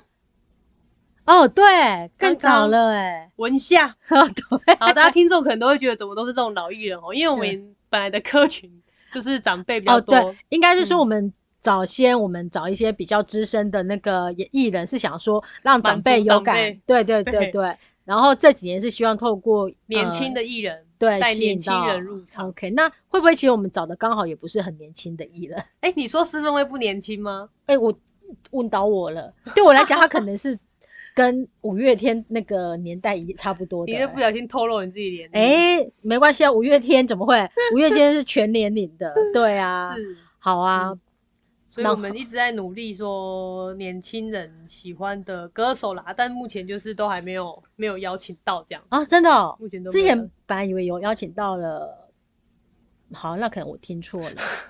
[1.24, 3.88] 哦，对，更早了哎，文夏。
[4.10, 4.28] 哦
[4.66, 8.70] 对，好，大家听众可能都会觉得怎么都是这种老艺人哦，因为我对们本来的客群
[9.12, 16.54] 就是长辈比较哦多，对，应该是说嗯我们早先我们找一些比较资深的那个艺人，是想说让长辈有感，
[16.86, 17.76] 对对对对对。
[18.04, 22.48] 然后这几年是希望透过年轻的呃艺人对带年轻人入场。
[22.48, 25.62] OK，那会不会其实我们找的刚好也不是很年轻的艺人？
[25.80, 27.48] 哎，你说四分卫不年轻吗？
[27.66, 27.96] 哎、我
[28.50, 30.58] 问倒我了，对我来讲，他可能是
[31.20, 35.38] 跟五月天那个年代也差不多的、你是不小心透露你自己年龄？
[35.38, 37.36] 哎、没关系啊，五月天怎么会？
[37.74, 41.00] 五月天是全年龄的， 对啊，是，好啊，嗯
[41.68, 52.08] 所以我们一直在努力说年轻人喜欢的歌手啦，但目前就是都还没有没有邀请到这样，啊，真的、哦，目前都之前本来以为有邀请到了，
[53.12, 54.36] 好，那可能我听错了。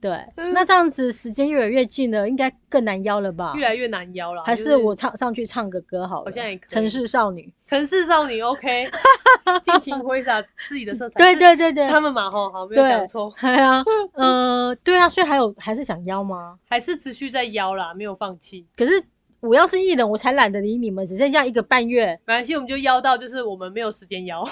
[0.00, 3.52] 对，那这样子时间越来越近了，应该更难邀了吧？
[3.54, 4.42] 越来越难邀了。
[4.42, 7.52] 还是我唱上去唱个歌好了，好像也可以城市少女。
[7.66, 8.88] 城市少女 OK，
[9.62, 11.18] 尽情挥洒自己的色彩。
[11.18, 13.84] 对是对对对，他们嘛吼，好没有对讲错， 对啊，
[14.14, 16.58] 呃，对啊，所以还有还是想邀吗？
[16.68, 18.66] 还是持续在邀啦，没有放弃。
[18.76, 19.02] 可是
[19.40, 22.18] 我要是艺人，我才懒得理你们，只剩下一个半月。
[22.26, 24.42] 没关系，我们就邀到，就是我们没有时间邀，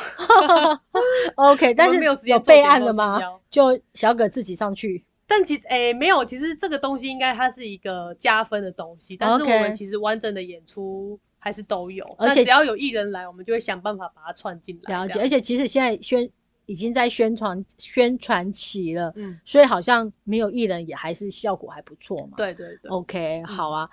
[1.36, 3.18] OK，但是没有备案了吗？
[3.50, 5.04] 就小葛自己上去。
[5.28, 14.94] 但其实诶、没有，其实这个东西应该它是一个加分的东西，但是我们其实完整的演出还是都有，而且只要有艺人来，我们就会想办法把它串进来。
[14.96, 16.28] 了解，而且其实现在宣
[16.64, 22.38] 已经在宣传宣传期了，嗯，所以好像没有艺人也还是效果还不错嘛。
[22.38, 23.88] 对对对，，OK，好啊。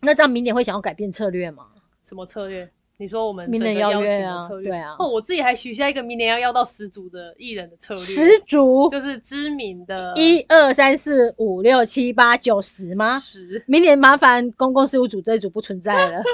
[0.00, 1.66] 那这样明年会想要改变策略吗？
[2.04, 2.70] 什么策略？
[2.98, 4.70] 你说我们明年邀邀约啊请策略？
[4.70, 13.18] 对啊哦，我自己还许下一个明年要邀到十组的艺人的策略，十组，就是知名的一二三四五六七八九十吗？
[13.18, 16.22] 十，明年麻烦公共事务组这一组不存在了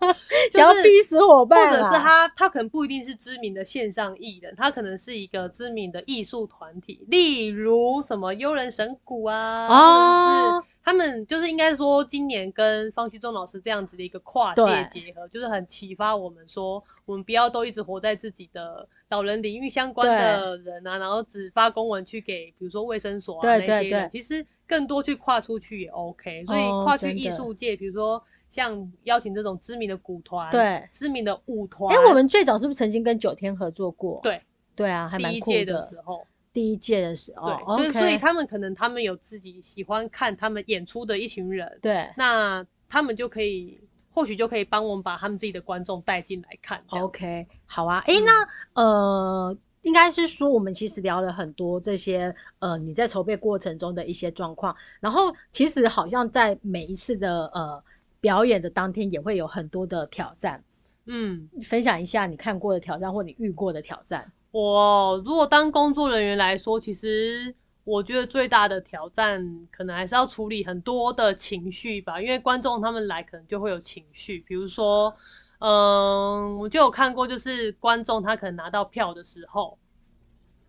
[0.52, 28.22] 想要逼死伙或伴、啊，者是他他可能不一定是知名的线上艺人，他可能是一个知名的艺术团体，例如什么幽人神谷啊，或者哦是他们就是应该说今年跟方旭中老师这样子的一个跨界结合，就是很启发我们说，我们不要都一直活在自己的老人领域相关的人啊，然后只发公文去给比如说卫生所啊对那些人，其实更多去跨出去也 OK，所以哦跨去艺术界，比如说。
[28.48, 34.20] 像邀请这种知名的鼓团，对知名的舞团，哎、我们最早是不是曾经跟九天合作过？
[34.22, 34.40] 对
[34.76, 36.24] 对啊，还蛮酷第一届的时候，
[36.56, 43.78] 第一届的时候，对，哦所以所以他们可能他们有自己喜欢看他们演出的一群人，对那他们就可以
[44.10, 48.02] 或许就可以帮我们把他们自己的观众带进来看 OK 好啊。
[48.06, 57.84] 哎、嗯那呃，应该是说我们其实聊了很多这些呃你在筹备过程中的一些状况，然后其实好像在每一次的呃
[58.18, 60.64] 表演的当天也会有很多的挑战，
[61.04, 64.32] 嗯，分享一下你看过的挑战或你遇过的挑战。
[64.56, 67.54] 我如果当工作人员来说，其实
[67.84, 75.14] 我觉得最大的挑战可能还是要处理很多的情绪吧，因为观众他们来可能就会有情绪，比如说，
[75.58, 79.76] 嗯，我就有看过，就是观众他可能拿到票的时候，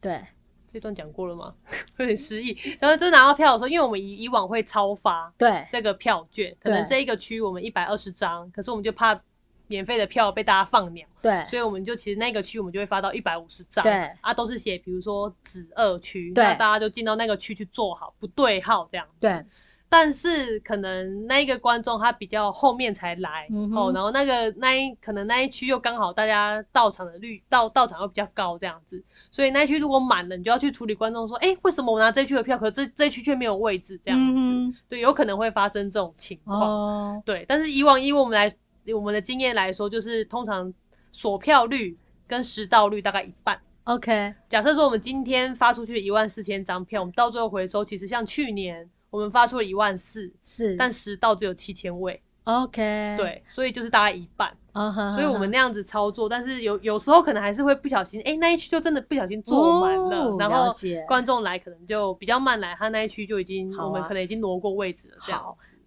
[0.02, 0.22] 对。
[0.70, 1.56] 这段讲过了吗？
[1.96, 2.56] 有点失忆。
[2.82, 5.66] 然后就拿到票的时候，因为我们以以往会超发对。
[5.72, 9.16] 这个票券，可能这一个区我们一百二十张，可是我们就怕
[9.68, 19.28] 免费的票被大家放鸟，对所以我们就其实那个区我们就会发到一百五十张，对啊，都是写比如说子二区，对那大家就进到那个区去坐好，不对号这样子。
[19.28, 19.46] 对
[19.90, 29.02] 但是可能那一个观众他比较后面才来、嗯哦，然后那个那一可能那一区又刚好大家到场的率到到场又比较高这样子，
[29.32, 36.70] 所以那一区如果满了，你就要去处理观众说，哎、为什么我拿这一区的票，可是这这一区却没有位置这样子，嗯对，有可能会发生这种情况。
[36.70, 38.54] 哦，对，但是以往以我们来
[38.94, 40.74] 我们的经验来说，就是通常
[41.12, 43.60] 锁票率跟实到率大概一半。
[43.86, 53.16] OK 假设说我们今天发出去一万四千张票，我们到最后回收，其实像去年我们发出了一万四，是，但实到只有七千位，OK。
[53.18, 54.56] 对，所以就是大概一半。
[55.12, 60.72] 所以我们那样子操作，但是有有时候可能还是会不小心，哎、那一区就真的不小心做满了，哦然后
[61.08, 65.58] 观众来可能就比较慢来，他那一区就已经、啊我们可能已经挪过位置了，这样好。
[65.60, 65.80] 子。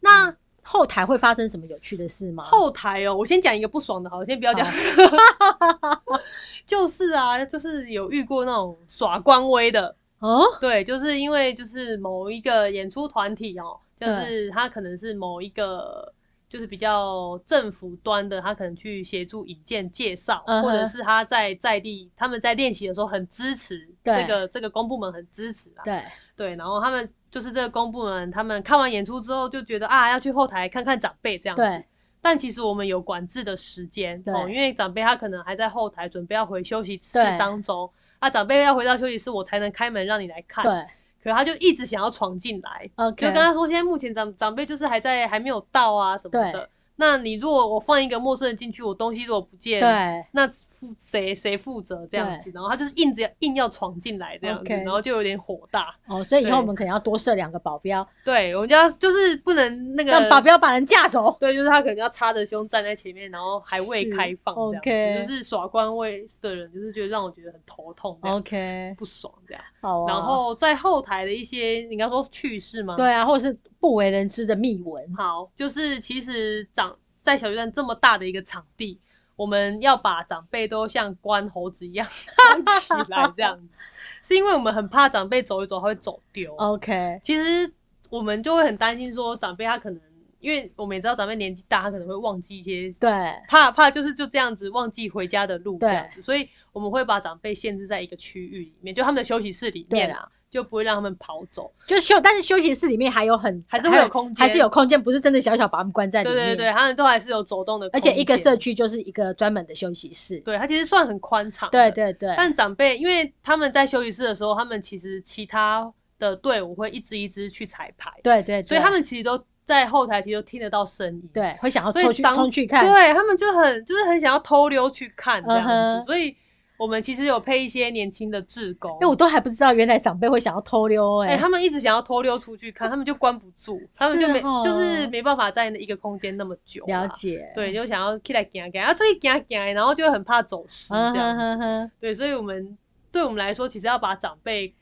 [0.72, 2.44] 那后台会发生什么有趣的事吗？
[2.44, 4.66] 后台哦，我先讲一个不爽的，好，我先不要讲。
[6.64, 16.12] 就是啊，就是有遇过那种耍官威的，哦，对，就是因为就是某一个演出团体哦，就是他可能是某一个
[16.48, 24.14] 就是比较政府端的，他可能去协助引荐介绍，或者是他在在地他们在练习的时候很支持对。
[24.22, 26.04] 这个这个公部门很支持啊，对，
[26.36, 31.84] 对，然后他们就是这个公部门，他们看完演出之后就觉得啊要去后台看看长辈这样子对，
[32.20, 40.64] 但其实我们有管制的时间哦，因为长辈他可能还在后台准备要回休息室当中，啊，长辈要回到休息室，我才能开门让你来看。
[40.64, 40.86] 对
[41.22, 46.66] 可他就一直想要闯进来就跟他说，现在目前长长辈就是还在还没有到啊什么对的。
[47.00, 52.50] 那你如果我放一个陌生人进去，我东西如果不见，对那负谁谁负责这样子？
[52.52, 55.94] 然后他就是硬着硬要闯进来这样子然后就有点火大。
[56.06, 61.34] 哦，所以以后我们可能要多设两个保镖，对，我们就要就是不能那个让保镖把人架走。
[61.40, 69.62] 对，就是他可能要插着胸站在前面，然后还未开放这样子就是耍官位的人，就是觉得让我觉得很头痛 OK，不爽这样。
[69.80, 70.12] 好啊。
[70.12, 75.14] 然后在后台的一些，你刚说趣事吗？，对啊，或者是不为人知的秘闻。
[75.14, 76.89] 好，就是其实长
[77.20, 78.98] 在小巨蛋这么大的一个场地，
[79.36, 82.06] 我们要把长辈都像关猴子一样
[82.36, 83.78] 关起来这样子，
[84.22, 86.54] 是因为我们很怕长辈走一走他会走丢。
[86.56, 87.72] OK，其实
[88.08, 90.00] 我们就会很担心说长辈他可能，
[90.40, 93.10] 因为我们也知道长辈年纪大，他可能会忘记一些对。
[93.48, 101.72] 怕怕就是就这样子忘记回家的路这对样子，所以我们会把长辈限制在一个区域里面，就他们的休息室里面啊，就不会让他们跑走。
[101.86, 106.36] 就休，但是休息室里面还有很还是会有空间还是有空间，不是真的小小把他们关在里面。
[106.36, 110.38] 对对对，他们都还是有走动的空而，且一个社区就是一个专门的休息室。
[110.40, 111.70] 对它其实算很宽敞。
[111.70, 111.90] 对。
[111.92, 121.30] 对对，但长辈因为他们在休息室的时候，他们其实其他的队伍会一支一支去彩排，对对，对所以他们其实都在后台，其实都听得到声音。
[121.32, 122.86] 对会想要所以冲去长冲去看。
[122.86, 126.34] 对他们就很就是很想要偷溜去看这样子，所以
[126.80, 131.36] 我们其实有配一些年轻的志工，哎，我都还不知道原来长辈会想要偷溜哎、哎。
[131.36, 137.02] 他们一直想要偷溜出去看，他们就关不住，他们就没哦就是没办法在一个空间那么久啦。
[137.02, 137.52] 了解。
[137.54, 142.78] 对，就想要起来行行，要出去行行，然后就很怕走失嗯这样对，所以我们
[143.12, 144.72] 对我们来说，其实要把长辈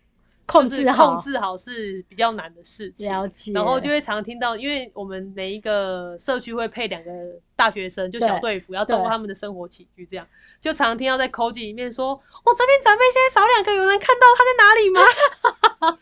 [0.48, 3.06] 控制好控，制好是比较难的事情。
[3.12, 3.52] 了解。
[3.52, 7.10] 然后就会常听到，因为我们每一个社区会配两个
[7.54, 10.26] 大学生，就小队服，要照顾他们的生活起居，这样
[10.58, 15.02] 就常听到在口记里面说：“我这边长辈现在少两个，有人看到他在哪里吗？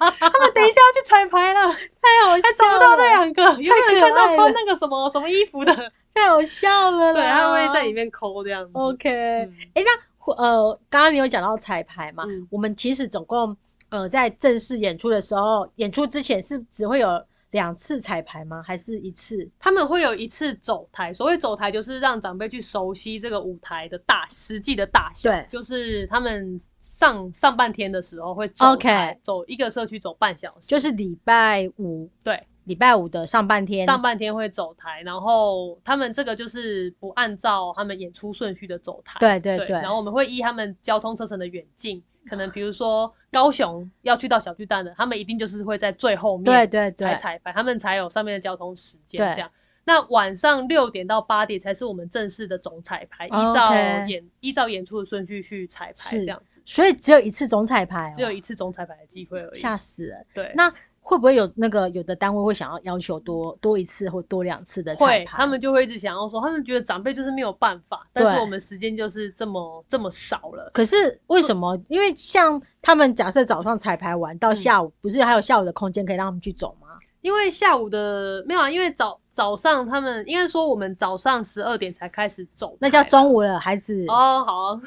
[0.30, 1.60] 他们等一下要去彩排了，
[2.00, 5.92] 太好还找笑不到那了，两个，有没有看到穿那个什么什么衣服的？
[6.14, 7.12] 太好笑了啦。
[7.20, 8.70] 对，他会在里面抠这样子。
[8.72, 12.24] OK，嗯哎、那呃，刚刚你有讲到彩排嘛？
[12.26, 13.54] 嗯我们其实总共
[13.90, 18.62] 呃在正式演出的时候，演出之前是只会有两次彩排吗？
[18.62, 19.48] 还是一次？
[19.58, 33.86] 他们会有一次走台，所谓走台就是让长辈去熟悉这个舞台的大实际的大小，对就是他们上上半天的时候会走台 OK 走一个社区走半小时，就是礼拜五，对，礼拜五的上半天。
[33.86, 47.08] 上半天会走台，然后他们这个就是不按照他们演出顺序的走台，对对对对，然后我们会依他们交通车程的远近，可能比如说高雄要去到小巨蛋的，他们一定就是会在最后面对对对。
[47.08, 49.34] 才彩排，他们才有上面的交通时间对。
[49.34, 49.50] 这样。
[49.88, 59.54] 那晚上六点到八点才是我们正式的总彩排，哦依照演依照演出的顺序去彩排，这样子，所以只有一次总彩排、哦，只有一次总彩排的机会而已。
[59.54, 60.16] 吓死了。
[60.34, 60.74] 对，那
[61.08, 70.68] 会不会有那个有的单位会想要要求多多一次或多两次的彩会，他们就会一直想要说，他们觉得长辈就是没有办法，但是我们时间就是这么这么少了。
[70.74, 71.80] 可是为什么？
[71.86, 76.88] 因为像他们假设早上彩排完到嗯下午，不是还有下午的空间可以让他们去走吗？
[77.20, 84.04] 因为下午的没有啊，因为早早上他们应该说我们早上十二点才开始走，那叫中午了，孩子。
[84.08, 84.80] 哦，好，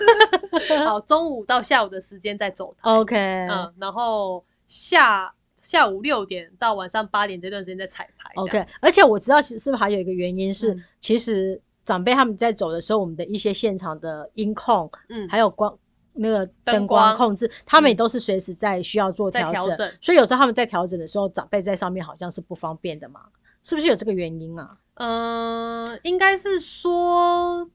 [0.86, 3.16] 好，中午到下午的时间再走，OK，
[3.50, 5.34] 嗯，然后下
[5.70, 10.84] 下午六点到晚上八点这段时间在彩排 OK，而且我知道是是不是还有一个原因是，嗯。
[10.98, 15.72] 其实长辈他们在走的时候，我们的一些现场的音控嗯，还有光
[16.12, 17.98] 那个灯灯光光控制，他们也嗯。
[17.98, 23.20] 都是随时在需要做调整，调整所以有时候他们在调整的时候，长辈在上面好像是不方便的嘛，
[23.62, 24.76] 是不是有这个原因啊？
[24.94, 27.70] 嗯、应该是说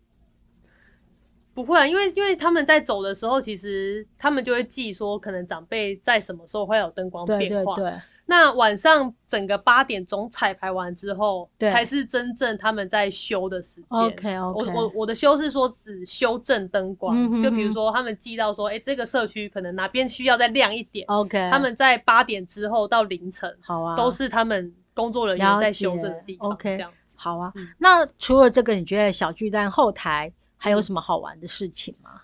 [1.56, 7.76] 不会啊，因为因为他们在走的时候，其实他们就会记说，可能长辈在什么时候会有灯光对变化。
[7.76, 7.93] 对对，
[8.26, 13.86] 那晚上整个八点钟彩排完之后，对才是真正他们在修的时间。
[13.89, 26.49] OK，OK 我我我的修是说只修正灯光，嗯哼就比如说他们记到说，哎、这个社区可能哪边需要再亮一点，OK，他们在八点之后到凌晨，好啊，都是他们工作人员在修解正的地方。
[26.51, 27.16] OK 这样子。
[27.18, 27.51] 好啊。
[27.56, 30.30] 嗯那除了这个，你觉得小巨蛋后台
[30.66, 32.24] 还有什么好玩的事情吗？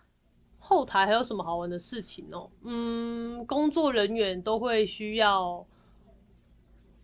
[0.57, 2.49] 后台还有什么好玩的事情哦？
[2.63, 5.63] 嗯，工作人员都会需要，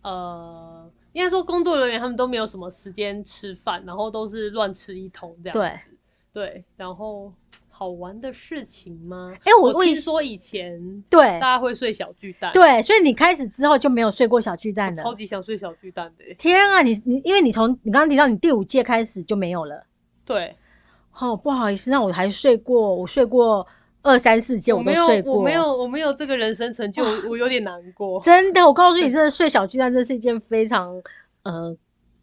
[0.02, 5.96] 呃，应该说工作人员他们都没有什么时间吃饭，然后都是乱吃一通这样子。
[6.32, 7.32] 对，然后
[7.68, 9.32] 好玩的事情吗？
[9.44, 15.14] 哎我我以我听说以前对大家会睡小巨蛋，，对，所以你开始之后就没有睡过小巨蛋超。
[15.14, 16.34] 级想睡小巨蛋的欸。
[16.34, 19.86] 天啊，你你因为你从你刚刚提到你第五届开始就没有了。
[20.24, 20.54] 对，
[21.20, 23.66] 哦，不好意思，那我还睡过，我睡过
[24.02, 25.34] 二三四间，我没有睡，过。
[25.34, 28.20] 我没有，我没有这个人生成就，我有点难过。
[28.24, 31.00] 真的，我告诉你， 真的睡小巨蛋，这是一件非常
[31.42, 31.76] 呃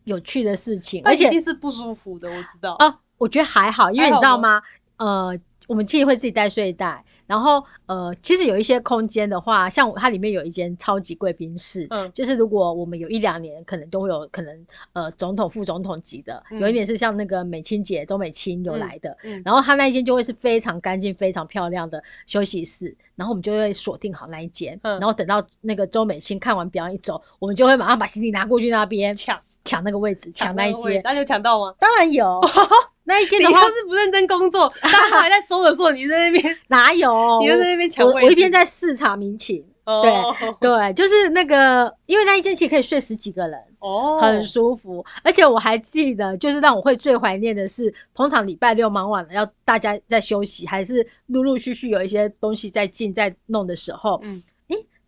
[0.05, 2.75] 有趣的事情，而且一定是不舒服的，我知道。
[2.79, 4.61] 啊，我觉得还好，因为你知道吗？
[4.97, 5.37] 呃，
[5.67, 12.11] 我们自己会自己带睡袋，然后呃，其实有一些空间的话，像它里面有一间超级贵宾室，嗯。
[12.13, 16.59] 就是如果我们有一两年，可能都会有可能呃总统、副总统级的，嗯。
[16.59, 24.99] 有一点是像那个美清姐周美清有来的，嗯然后他那一间就会是非常干净、非常漂亮的休息室，然后我们就会锁定好那一间，嗯。
[24.99, 29.39] 然后等到那个周美清看完表演一走，我们就会马上把行李拿过去那边抢。
[29.67, 31.73] 抢那个位置，抢那一间，那你有抢到吗？
[31.79, 32.39] 当然有。
[33.05, 37.39] 那一间的话要是不认真工作， 大家都还在收的时候，你在那边， 哪有？
[37.41, 38.25] 你就在那边抢我位置。
[38.25, 40.35] 我一边在视察民情，哦。
[40.59, 45.05] 对，就是那个，因为那一间其实可以睡十几个人，哦，很舒服。
[45.23, 54.41] 而且我还记得，就是让我会最怀念的是，通常礼拜六忙完了，要大家在休息，还是陆陆续续有一些东西在进在弄的时候，嗯。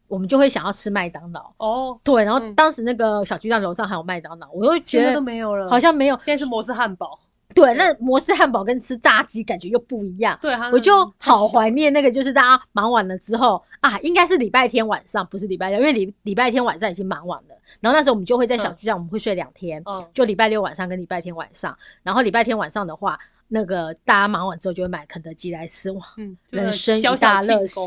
[0.09, 1.51] 我们就会想要吃麦当劳。
[1.57, 2.55] 哦，对，然后嗯。
[2.55, 6.17] 当时那个小巨蛋楼上还有麦当劳，我又觉得都没有了，好像没有。
[6.19, 7.19] 现在是摩斯汉堡，
[7.57, 10.37] 对，那摩斯汉堡跟吃炸鸡感觉又不一样。
[10.39, 17.55] 对，它我就好怀念那个，就是大家忙完了之后啊，应该是礼拜天晚上，不是礼拜六，因为礼礼拜天晚上已经忙完了。
[17.81, 21.75] 然后那时候我们就会在小巨蛋，我们会睡两天，嗯就礼拜六晚上跟礼拜天晚上。
[22.03, 27.79] 然后礼拜天晚上的话，那个大家忙完之后就会买肯德基来吃，哇，嗯，人生一小大乐事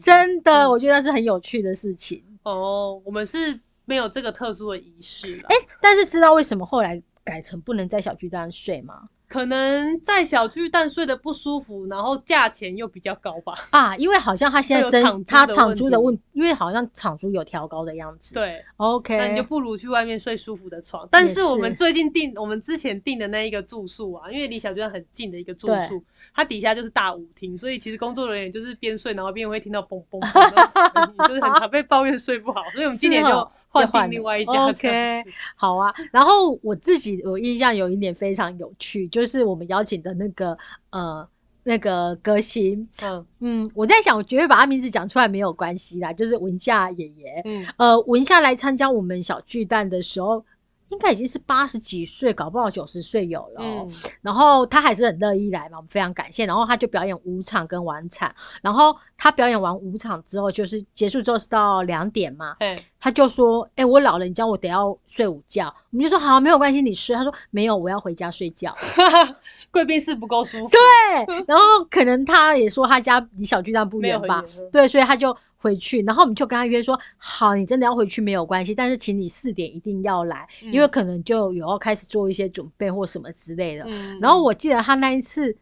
[0.00, 2.22] 真的，嗯我觉得那是很有趣的事情。
[2.44, 5.48] 哦，我们是没有这个特殊的仪式了。
[5.48, 9.08] 哎、但是知道为什么后来改成不能在小巨蛋睡吗？
[9.28, 13.54] 可能在小巨蛋睡得不舒服，然后价钱又比较高吧。
[13.70, 18.34] 啊，因为好像他现在真他的问题场租的问，因为好像场租有调高的样子。
[18.34, 21.06] 对，，OK，那你就不如去外面睡舒服的床。
[21.10, 26.02] 但是我们最近订，我们之前订的那一个住宿啊，因为离小巨蛋很近的一个住宿，
[26.34, 32.62] 它底下就是大舞厅，所以其实工作人员就是边睡，然后边会听到嘣嘣嘣的声音， 就是很常被抱怨睡不好。
[32.72, 35.24] 所以我们今年就换换另外一家 OK。
[35.54, 40.56] 好啊，然后我自己我印象有一点非常有趣，就是我们邀请的那个
[40.90, 41.26] 呃
[41.64, 47.42] 那个歌星，嗯嗯，我在想，我绝对把他名字讲出来没有关系啦，就是文夏爷爷。
[47.44, 50.44] 嗯，呃，文夏来参加我们小巨蛋的时候，
[50.88, 56.46] 应该已经是八十几岁，搞不好九十岁有了哦、嗯然后他还是很乐意来嘛，我们非常感谢。
[56.46, 58.32] 然后他就表演五场跟晚场，
[58.62, 68.74] 然后他表演完五场之后，就是结束之后是到两点嘛，哎，他就说：“哎、我老了，你叫我得要睡午觉。”我们就说：“好，没有关系，你睡。”他说：“没有，我要回家睡觉。
[69.70, 75.36] 贵宾室不够舒服，”对，然后可能他也说他家离小巨蛋不远吧对，所以他就
[75.66, 76.00] 回去。
[76.02, 83.84] 然后我们就跟他约说：“好，你真的要回去没有关系，但是请你四点一定要来，嗯因为可能就有要开始做一些准备或什么之类的。
[83.88, 85.56] 嗯然后我记得他那一次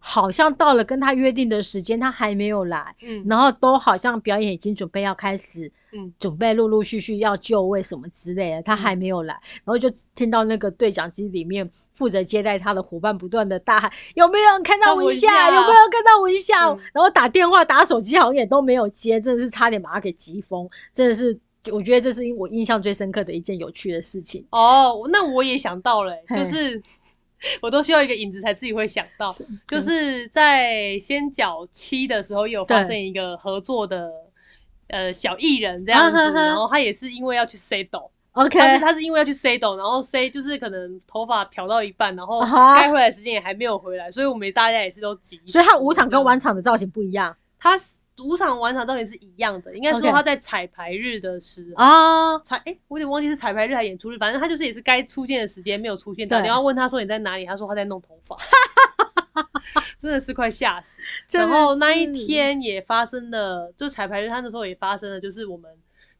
[0.00, 2.94] 好像到了跟他约定的时间，他还没有来。
[3.02, 9.34] 嗯然后都好像表演已经准备要开始，嗯准备陆陆续续要就位什么之类的，他还没有来，
[9.64, 15.46] 然后就听到那个对讲机里面负责接待他的伙伴不断的大喊：“有没有人看到看文文夏？
[15.48, 21.38] 有没有看到文夏？”嗯然后打电话打手机好像也都没有接，真的是差点把他给急疯，真的是。
[21.70, 24.42] 我觉得这是我印象最深刻的一件有趣的事情。
[24.50, 26.82] 哦，那我也想到了欸、就是
[27.62, 29.46] 我都需要一个影子才自己会想到，是。
[29.66, 34.10] 就是在先角七的时候也有发对生一个合作的
[34.88, 42.40] 呃小艺人这样子，啊哈哈然后他也是因为要去 say 抖，OK，他是他是因为要去 say 抖，然后 say 就是可能头发漂到一半，然后
[42.74, 47.36] 该回来的时间也还没有回来，所以我们大家也是都急，所以他五场跟晚场的造型不一样。
[47.58, 47.78] 他
[48.18, 51.84] 五场晚场照片是一样的，应该说他在彩排日的时候。
[51.84, 52.38] 啊。
[52.40, 56.40] 彩哎、我有点忘记是彩排日还是演出日，反正他就是也是该出现的时间没有出现，到。
[56.40, 58.36] 你要问他说你在哪里，他说他在弄头发，
[59.98, 61.00] 真的是快吓死。
[61.32, 65.70] 然后那一天也发生了，就彩排日他那时候也发生了，就是我们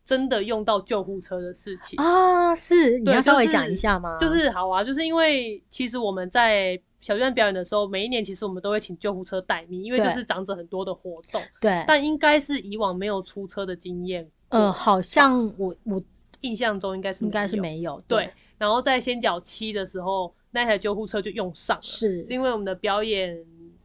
[0.02, 1.98] 真的用到救护车的事情。
[2.02, 4.16] 啊，是你要稍微讲一下吗？
[4.18, 14.58] 就是好啊，就是因为其实我们在小巨蛋表演的时候，每一年其实我们都会请救护车待命，因为就是长者很多的活动，对，但应该是以往没有出车的经验过。
[14.58, 16.02] 呃，好像我我
[16.42, 22.24] 印象中应该是应该是没有，对，然后在先脚七的时候，那台救护车就用上了，是。
[22.24, 23.38] 是因为我们的表演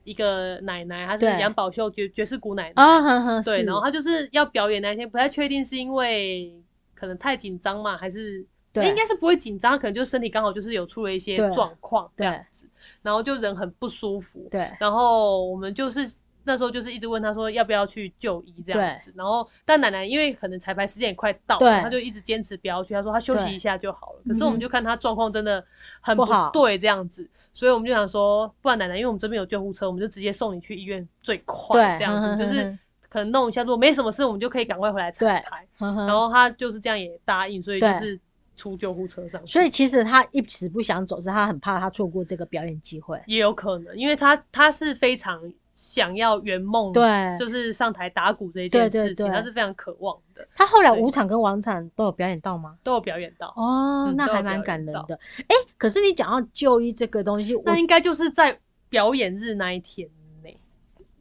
[0.04, 1.40] 一个奶奶，她是对。
[1.40, 6.54] 杨宝秀爵爵士鼓奶奶，啊，呵呵，对，然后她就是要表演那一天，不太确定是因为
[6.94, 8.46] 可能太紧张嘛，还是
[8.82, 12.68] 对，应该是不会紧张，可能就身体刚好就是有出了一些状况这样子，
[13.02, 16.08] 然后就人很不舒服，对然后我们就是
[16.44, 24.20] 那时候就是一直问他说要不要去就医这样子，然后但奶奶因为可能彩排时间也快到了，他就一直坚持不要去，他说他休息一下就好了。
[24.28, 25.64] 可是我们就看他状况真的
[26.02, 32.78] 很不好对这样子，所以我们就想说，不然奶奶因为我们这边有救护车，我们就直接送你去医院最快这样子，就是
[33.10, 35.68] 可能弄一下，如果没什么事，我们就可以赶快回来彩排。
[35.80, 38.20] 然然后他就是这样也答应，所以就是
[38.56, 39.46] 出救护车上。
[39.46, 43.22] 所以其实他一直不想走，是他很怕他错过这个表演机会。
[43.28, 45.42] 也有可能，因为他他是非常
[45.74, 47.04] 想要圆梦，对
[47.38, 52.78] 就是上台打鼓这一件事情，对他是非常渴望的，他后来对五场跟王场都有表演到吗？
[52.82, 53.48] 都有表演到。
[53.58, 55.20] 哦，嗯那还蛮感人的。
[55.48, 58.58] 哎、可是你讲到就医这个东西，那应该就是在
[58.90, 60.25] 表演日那一天呢。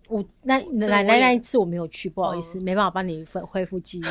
[0.08, 4.02] 我那奶奶那一次我没有去，不好意思，嗯没办法帮你恢恢复记忆。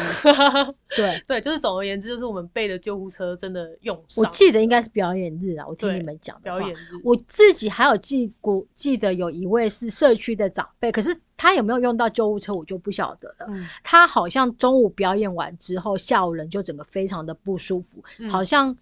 [0.95, 4.29] 对，对，就是总而言之，就是我们备的救护车真的用上我。
[4.31, 13.45] 记得应该是表演日啊，我听你们讲表演日，我自己还有记过，记得有一位是社区的长辈，可是他有没有用到救护车，我就不晓得了。
[13.49, 18.75] 嗯他好像中午表演完之后，下午人就整个非常的不舒服，嗯好像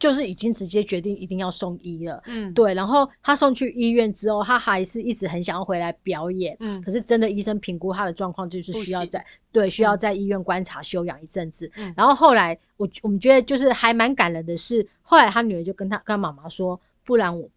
[0.00, 2.20] 就是已经直接决定一定要送医了。
[2.26, 6.56] 嗯，对，然后他送去医院之后，他还是一直很想要回来表演。
[6.60, 11.70] 嗯可是真的医生评估他的状况，就是需要在对需要嗯在医院观察休养一阵子。
[11.76, 17.50] 嗯然后后来我我们觉得就是还蛮感人的是，后来他女儿就跟他跟他妈妈说，不然我我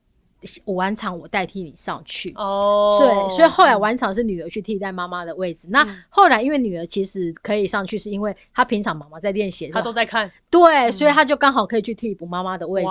[0.66, 2.34] 晚场我代替你上去。
[2.36, 5.68] 哦，对，所以后来嗯晚场是女儿去替代妈妈的位置。
[5.72, 12.90] 那嗯后来因为女儿其实可以上去，是因为她平常妈妈在练习的时他候，都在看，对，所以她就刚好可以去替补妈妈的位置。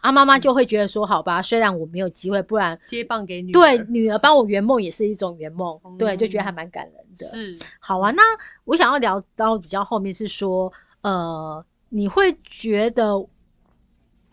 [0.00, 7.26] 啊，妈妈就会觉得说，好吧，虽然我没有机会，不然接棒给女儿对女儿帮我圆梦也是一种圆梦，对，就觉得嗯还蛮感人的。
[7.26, 8.22] 是好啊，那
[8.64, 10.72] 我想要聊到比较后面是说，
[11.02, 13.14] 呃，你会觉得，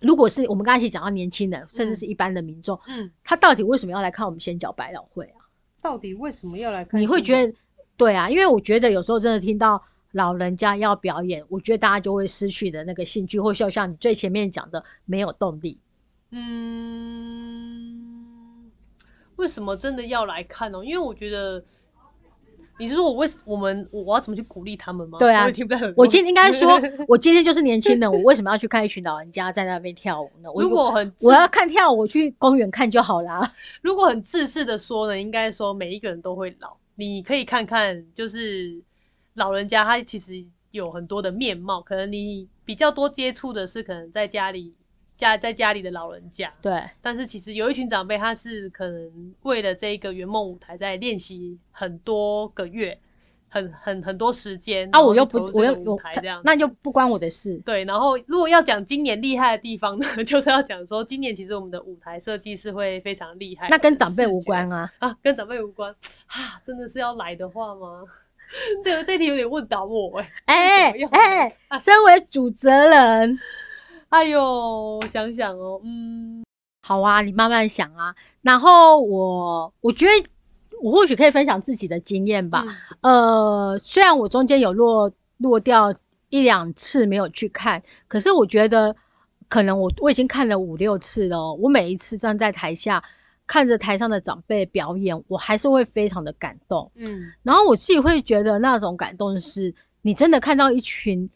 [0.01, 5.45] 如果是我们刚才一起讲到年轻人，甚至是一般的民众，嗯，他到底为什么要来看我们先脚百老汇啊？
[5.81, 6.99] 到底为什么要来看？
[6.99, 7.53] 你会觉得，
[7.95, 9.81] 对啊，因为我觉得有时候真的听到
[10.11, 15.79] 老人家要表演，我觉得大家就会失去的那个兴趣，或就像你最前面讲的，没有动力。
[16.31, 17.99] 嗯，
[19.35, 20.83] 为什么真的要来看哦？
[20.83, 21.63] 因为我觉得，
[22.79, 25.19] 你是说我为我们我要怎么去鼓励他们吗？
[25.19, 25.93] 对啊我也听不太。
[25.97, 30.49] 我今应该说， 我今天就是年轻人，我为什么要去看一群老人家在那边跳舞呢？
[30.51, 33.53] 我如果很我要看跳舞，我去公园看就好啦。
[33.83, 36.75] 如果很自私的说呢，应该说每一个人都会老。
[36.95, 38.81] 你可以看看，就是
[39.33, 44.73] 老人家他其实有很多的面貌，可能你比较多接触的是可能在家里
[45.19, 52.97] 家在家里的老人家，对，但是其实有一群长辈，他是可能为了这个圆梦舞台在练习很多个月，
[53.49, 57.57] 很很很多时间啊，我又不我又我舞台这样，那就不关我的事。
[57.65, 64.89] 对，然后如果要讲今年厉害的地方呢， 就是要讲说今年其实我们的舞台设计是会非常厉害，那跟长辈无关啊。
[64.99, 65.91] 啊，跟长辈无关。
[66.27, 68.05] 啊，真的是要来的话吗？
[68.83, 73.37] 这个这题有点问倒我哎、 哎哎，身为主责人，
[74.09, 76.43] 哎呦，想想哦，嗯，
[76.81, 78.15] 好啊，你慢慢想啊。
[78.41, 80.11] 然后我我觉得
[80.81, 82.65] 我或许可以分享自己的经验吧。
[83.01, 85.93] 嗯呃，虽然我中间有落落掉
[86.29, 88.95] 一两次没有去看，可是我觉得
[89.47, 91.57] 可能我我已经看了五六次了哦。
[91.61, 93.03] 我每一次站在台下
[93.45, 96.89] 看着台上的长辈表演，我还是会非常的感动。
[96.95, 101.29] 嗯然后我自己会觉得那种感动是，你真的看到一群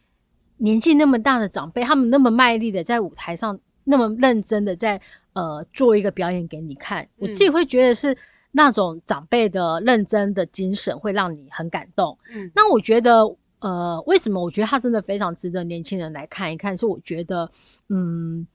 [0.57, 4.99] 年纪那么大的长辈，他们那么卖力的在舞台上，那么认真的在
[5.33, 8.15] 呃做一个表演给你看，我自己会觉得是
[8.51, 12.17] 那种长辈的认真的精神会让你很感动。
[12.33, 13.23] 嗯那我觉得，
[13.59, 16.77] 呃，为什么我觉得他真的非常值得年轻人来看一看？
[16.77, 17.49] 是我觉得，
[17.89, 18.45] 嗯，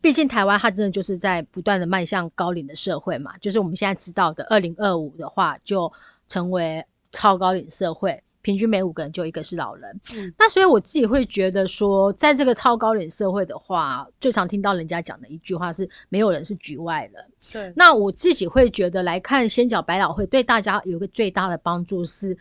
[0.00, 5.92] 毕竟台湾它真的就是在不断的迈向高龄的社会嘛，就是我们现在知道的，二零二五的话就
[6.28, 8.22] 成为超高龄社会。
[8.40, 17.24] 平均每五个人就一个是老人，嗯那所以我自己会觉得说，在这个超高龄社会的话，最常听到人家讲的一句话是“没有人是局外人”。
[17.52, 22.36] 对，那我自己会觉得来看先脚百老汇对大家有个最大的帮助是，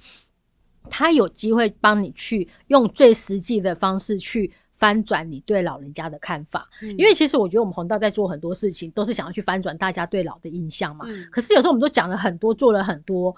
[0.89, 6.69] 他有机会帮你去用最实际的方式去翻转你对老人家的看法。
[6.83, 11.05] 嗯因为其实我觉得我们红道在做很多事情，都是想要去翻转大家对老的印象嘛。
[11.07, 13.35] 嗯可是有时候我们都讲了很多，做了很多。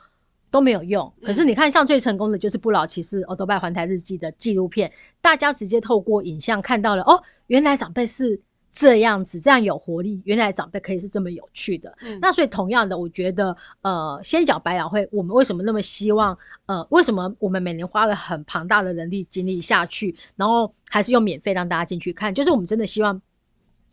[0.52, 4.92] 都没有用，可是你看，像最成功的就是《不老骑士》《欧多拜环台日记》的纪录片，
[5.22, 8.42] 大家直接透过影像看到了，哦，原来长辈是
[8.74, 11.96] 这样子，这样有活力，原来长辈可以是这么有趣的。
[12.02, 23.22] 嗯那所以同样的，我觉得呃，先讲百老汇，我们为什么那么希望呃，为什么我们每年花了很庞大的人力精力下去，然后还是用免费让大家进去看，就是我们真的希望。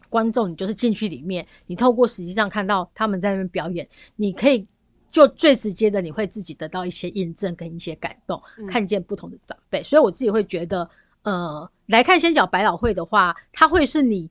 [0.09, 4.65] 观众，你就是进去里面，你透过实际上看到他们在那边表演，你可以
[5.17, 9.83] 就最直接的，你会自己得到一些印证跟一些感动，嗯看见不同的长辈。
[9.83, 10.87] 所以我自己会觉得，
[11.23, 14.29] 呃，来看先讲百老汇的话，它会是你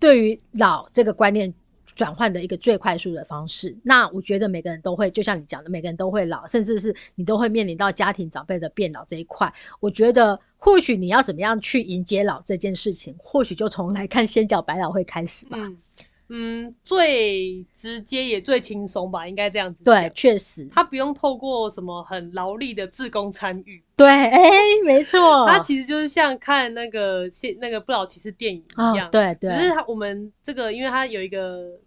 [0.00, 1.54] 对于老这个观念
[1.94, 3.76] 转换的一个最快速的方式。
[3.84, 9.52] 那我觉得每个人都会，就像你讲的，每个人都会老，甚至是你都会面临到家庭长辈的变老这一块。
[9.78, 15.56] 我觉得或许你要怎么样去迎接老这件事情，或许就从来看仙角百老汇开始吧。
[15.56, 15.78] 嗯
[16.28, 20.10] 嗯，最直接也最轻松吧，应该这样子对，。
[20.14, 24.40] 确实，他不用透过什么很劳力的自工参与，对，哎、
[24.84, 31.78] 没错， 他其实就是像看那个现那个不老骑士电影一样，哦，对对，只是他我们这个，因为他有一个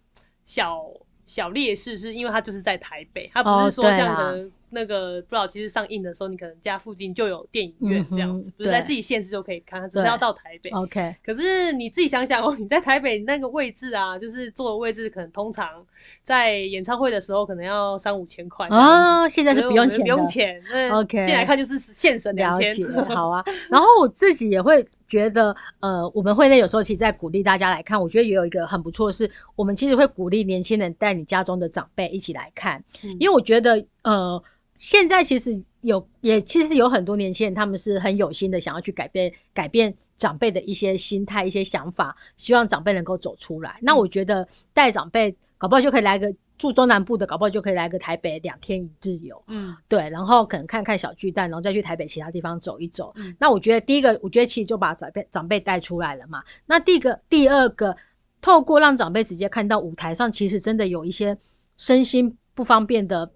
[0.44, 0.80] 小
[1.26, 10.70] 小劣势，是因为他就是在台北，他不哦是说像可能那个不老骑士上映的时候，你可能家附近就有电影院这样子，不是在自己县市就可以看，他只是要到台北。
[10.70, 15.84] OK，可是你自己想想哦，你在台北那个位置啊，就是坐的位置，可能通常
[16.22, 22.70] 在演唱会的时候可能要三五千块这样子哦，现在是不用钱，不用钱那 OK 进来看就是现省两千。
[22.70, 23.44] 了解，好啊。
[23.70, 34.42] 然后我自己也会觉得，呃，我们会内有时候其实在鼓励大家来看，我觉得也有一个很不错的是，我们其实会鼓励年轻人带你家中的长辈一起来看，嗯因为我觉得，呃，
[34.74, 43.78] 现在其实有也其实有很多年轻人，他们是很有心的，想要去改变改变长辈的一些心态、一些想法，希望长辈能够走出来。
[43.82, 49.42] 那我觉得带长辈，搞不好就可以来个住中南部的，搞不好就可以来个台北两天一日游。
[49.48, 53.12] 嗯对，然后可能看看小巨蛋，然后再去台北其他地方走一走。
[53.16, 56.42] 嗯那我觉得第一个，我觉得其实就把长辈长辈带出来了嘛。
[56.66, 57.96] 那第一个，第二个，
[58.42, 61.36] 透过让长辈直接看到舞台上，其实真的有一些
[61.78, 63.30] 身心不方便的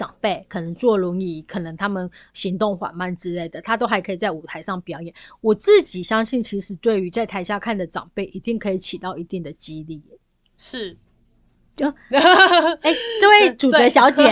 [0.00, 5.14] 长辈，可能坐轮椅，可能他们行动缓慢之类的，他都还可以在舞台上表演。
[5.42, 10.02] 我自己相信，其实对于在台下看的长辈，一定可以起到一定的激励。
[10.56, 10.96] 是。
[11.80, 14.24] 哎，这位主角小姐，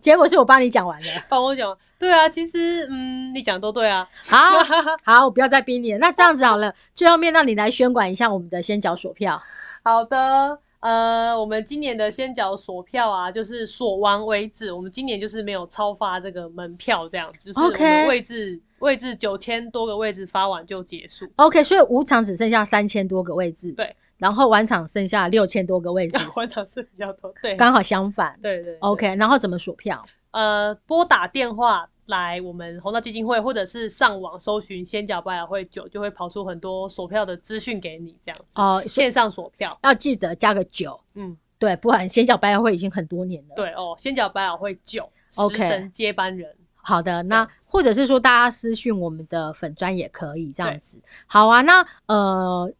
[0.00, 1.08] 结果是我帮你讲完的。
[1.28, 4.08] 帮我讲，对啊，其实嗯，你讲都对啊。
[4.26, 4.38] 好
[5.04, 5.98] 好，我不要再逼你了。
[5.98, 9.40] 那这样子好了，最后面让你来宣管一下我们的先缴索票。
[9.84, 14.72] 好的，呃，我们今年的先缴锁票啊，就是锁完为止。
[14.72, 21.24] 我们今年就是没有超发这个门票，这样子，就是我 OK 们位置位置九千多个位置发完就结束。
[21.36, 28.36] OK，所以五场只剩下三千多个位置，对，然后晚场剩下六千多个位置， 晚场是比较多，对，刚好相反。
[28.42, 30.02] 对对对 OK，然后怎么锁票？
[30.32, 38.60] 呃，拨打电话来我们红道基金会，或者是上网搜寻“先缴百老汇九”，就会跑出很多索票的资讯给你，这样子。
[38.60, 46.54] 哦、线上索票，要记得加个九，嗯，对，不然先缴白会已经很多年了。，对哦，先缴百老汇九，OK 神接班人。
[46.84, 51.00] 好的，那或者是说大家私讯我们的粉砖也可以这样子。
[51.26, 52.72] 好啊，那呃，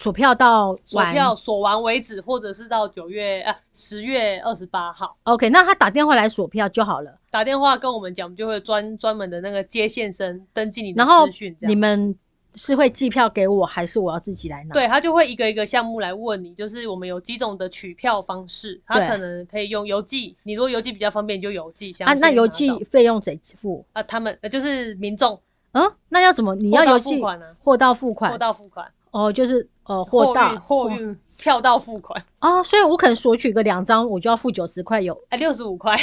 [0.00, 7.18] 锁票到锁票锁完为止，或者是到九月呃十月二十八号 OK，那他打电话来锁票就好了。
[7.30, 12.16] 打电话跟我们讲，我们就会专专门的那个接线生登记你的然后资讯，你们
[12.54, 14.72] 是会寄票给我，还是我要自己来拿？
[14.72, 21.94] 对他就会一个一个项目来问你，就是我们有几种的取票方式，他可能可以用邮寄，你如果邮寄比较方便，你就邮寄。
[21.98, 23.84] 啊，那邮寄费用谁付？
[23.92, 25.38] 啊，他们呃就是民众
[25.72, 26.54] 嗯，那要怎么？
[26.56, 35.20] 你要货到邮寄付款啊货到付款货到付款，哦，就是呃货到运货运票到付款，啊，所以我可能索取个两张，我就要付九十块有。
[35.30, 35.98] 哎，六十五块，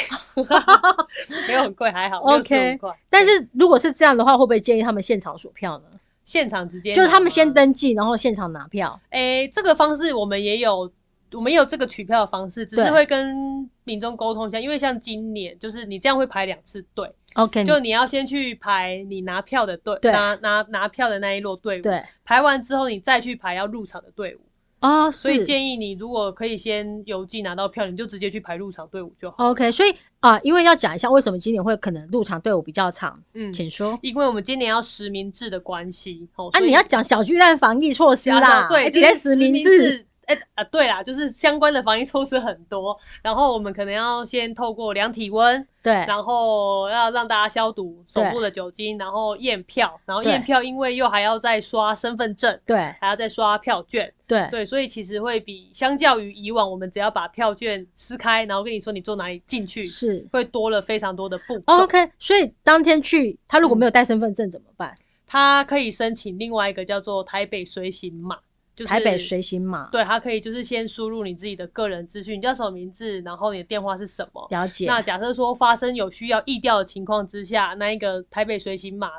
[1.47, 2.77] 没有很贵，还好，OK。
[3.09, 5.85] 但是如果是这样的话，会不会建议他们现场索票呢？
[6.25, 8.99] 现场直接就是他们先登记，然后现场拿票。
[9.11, 10.91] 诶、这个方式我们也有，
[11.31, 24.39] 我们也有这个取票的方式，只是会跟民众沟通一下，因为像今年就是你这样会排两次队，OK，就你要先去排你拿票的队，对拿拿拿票的那一摞队伍，对排完之后你再去排要入场的队伍，
[24.79, 29.51] 哦，所以建议你如果可以先邮寄拿到票，你就直接去排入场队伍就好。
[29.51, 33.97] OK，所以啊、因为要讲一下为什么今年会可能入场队伍比较长，嗯，请说。
[34.01, 40.05] 因为我们今年要实名制的关系，哦，啊，你要讲小巨蛋防疫措施讲啦，到对，哎就是实名名制。。
[40.27, 60.27] 哎、啊，对啦，就是相关的防疫措施很多，然后我们可能要先透过量体温，对然后要让大家消毒手部的酒精，然后验票，然后验票，因为又还要再刷身份证，对还要再刷票券，对对，所以其实会比相较于以往，我们只要把票券撕开，然后跟你说你坐哪里进去，是。
[60.33, 61.63] 会多了非常多的步骤。
[61.83, 64.93] OK，所以当天去，他如果没有带身份证怎么办？
[65.25, 68.37] 他可以申请另外一个叫做台北随行码，
[68.77, 74.47] 就是台北随行码，对，它可以就是先输入你自己的个人资讯，你叫什么名字，然后你的电话是什么。
[74.51, 74.85] 了解。
[74.85, 79.09] 那假设说发生有需要易调的情况之下，那一个台北随行码。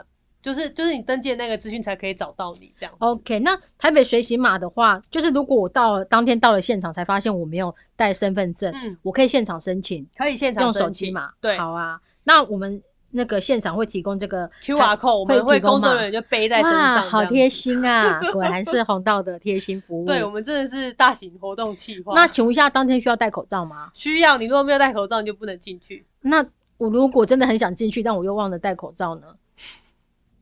[0.40, 2.94] 就是就是你登记的那个资讯才可以找到你这样。
[3.00, 11.32] OK，那台北随行码的话，就是如果我到了当天到了现场才发现我没有带身份证，嗯，我可以现场申请，可以现场用手机码。
[11.40, 12.00] 对，好啊。
[12.22, 12.80] 那我们
[13.11, 18.20] 那个现场会提供这个 QR code，我们会工作人员就背在身上，好贴心啊！
[18.32, 20.06] 果然是红道的贴心服务。
[20.06, 22.14] 对，我们真的是大型活动企划。
[22.14, 23.90] 那请问一下，当天需要戴口罩吗？
[23.94, 26.04] 需要，你如果没有戴口罩，你就不能进去。
[26.20, 26.44] 那
[26.76, 29.26] 我如果真的很想进去，但我又忘了戴口罩呢？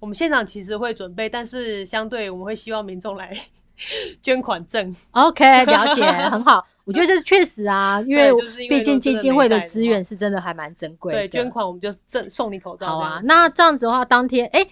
[0.00, 3.32] 我们现场其实会准备，但是相对我们会希望民众来
[4.20, 4.94] 捐款证。
[5.12, 6.66] OK，了解，很好。
[6.84, 8.32] 我觉得这是确实啊，因为
[8.68, 11.12] 毕竟基金会的资源是真的还蛮珍贵。
[11.12, 12.86] 对，捐款我们就赠送你口罩。
[12.86, 14.66] 好啊，那这样子的话，当天哎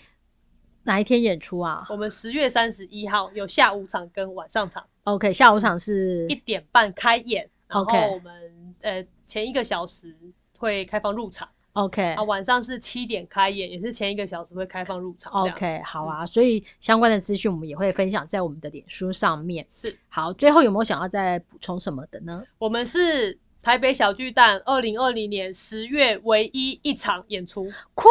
[0.82, 1.86] 哪一天演出啊？
[1.88, 4.84] 我们十月三十一号有下午场跟晚上场。
[5.04, 10.16] OK，下午场是一点半开演，然后我们呃前一个小时
[10.58, 11.48] 会开放入场。
[11.74, 15.32] OK 啊，晚上是七点开演，也是前一个小时会开放入场。
[15.32, 19.64] OK，好啊，所以相关的资讯我们也会分享在我们的脸书上面。
[19.70, 22.42] 是，好，最后有没有想要再补充什么的呢？
[22.58, 28.08] 我们是台北小巨蛋二零二零年十月唯一一场演出，酷，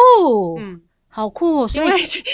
[0.58, 1.68] 嗯，好酷。
[1.68, 1.90] 所以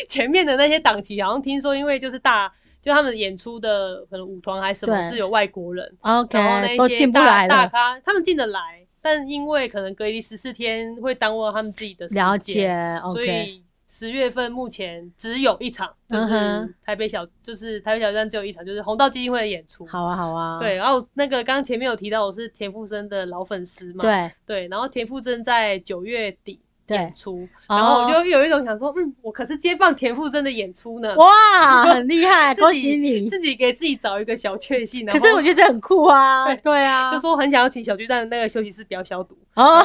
[0.08, 8.86] 前面的那些档期，好像听说因为就是大，就他们演出的可能舞团还是什么，是有外国人，OK，然后那些大大咖他们进得来。
[9.07, 19.86] 但因为可能隔离十四天会耽误他们自己的了解，所以十月份目前只有一场，就是台北小，就是台北小站只有一场，就是红道基金会的演出。
[19.86, 20.59] 好啊，好啊。
[20.59, 26.59] 对，然后那个刚前面有提到我是田馥甄的老粉丝嘛，对对，然后田馥甄在九月底。
[26.89, 35.05] 演出，然后我就有一种想说，嗯，我可是接棒田馥甄的演出呢，哇， 很厉害，恭喜你，自己给自己找一个小确幸。
[35.07, 39.37] 可是我觉得这很酷啊， 对啊，就说很想要请小巨蛋的那个休息室不要消毒。
[39.55, 39.82] 哦，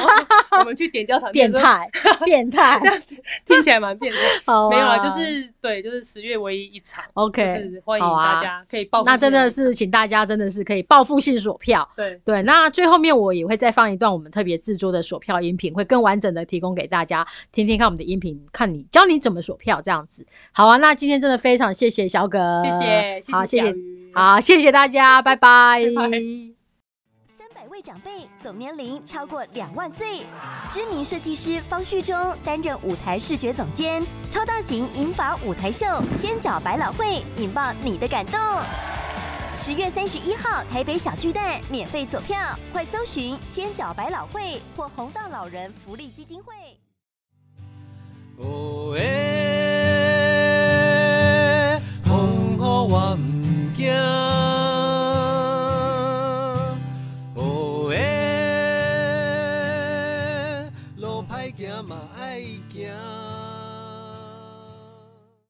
[0.58, 1.90] 我们去点交场，变态，
[2.26, 2.78] 变态，
[3.46, 4.18] 听起来蛮变态。
[4.70, 7.02] 没有啊，就是对，就是十月唯一一场。
[7.14, 9.02] OK，就是欢迎大家可以报。
[9.04, 11.88] 那真的是请大家真的是可以报复性锁票。
[11.96, 20.26] 对对，那最后面我也会再放一段我们特别制作的锁票音频，会更完整的提供给大家听听看我们的音频，看你教你怎么锁票这样子。
[20.52, 23.74] 好啊，那今天真的非常谢谢小葛，谢谢，好谢谢，
[24.14, 25.80] 好谢谢大家， 拜拜。
[27.70, 30.24] 位长辈总年龄超过两万岁，
[30.70, 34.04] 知名设计师方旭中担任舞台视觉总监。
[34.28, 37.06] 超大型银发舞台秀《仙脚百老汇》
[37.40, 38.38] 引爆你的感动。
[39.56, 42.36] 十月三十一号台北小巨蛋免费走票，
[42.74, 46.52] 快搜寻“仙脚百老汇”或红道老人福利基金会。
[48.42, 49.02] 哦诶，
[52.04, 53.16] 风雨我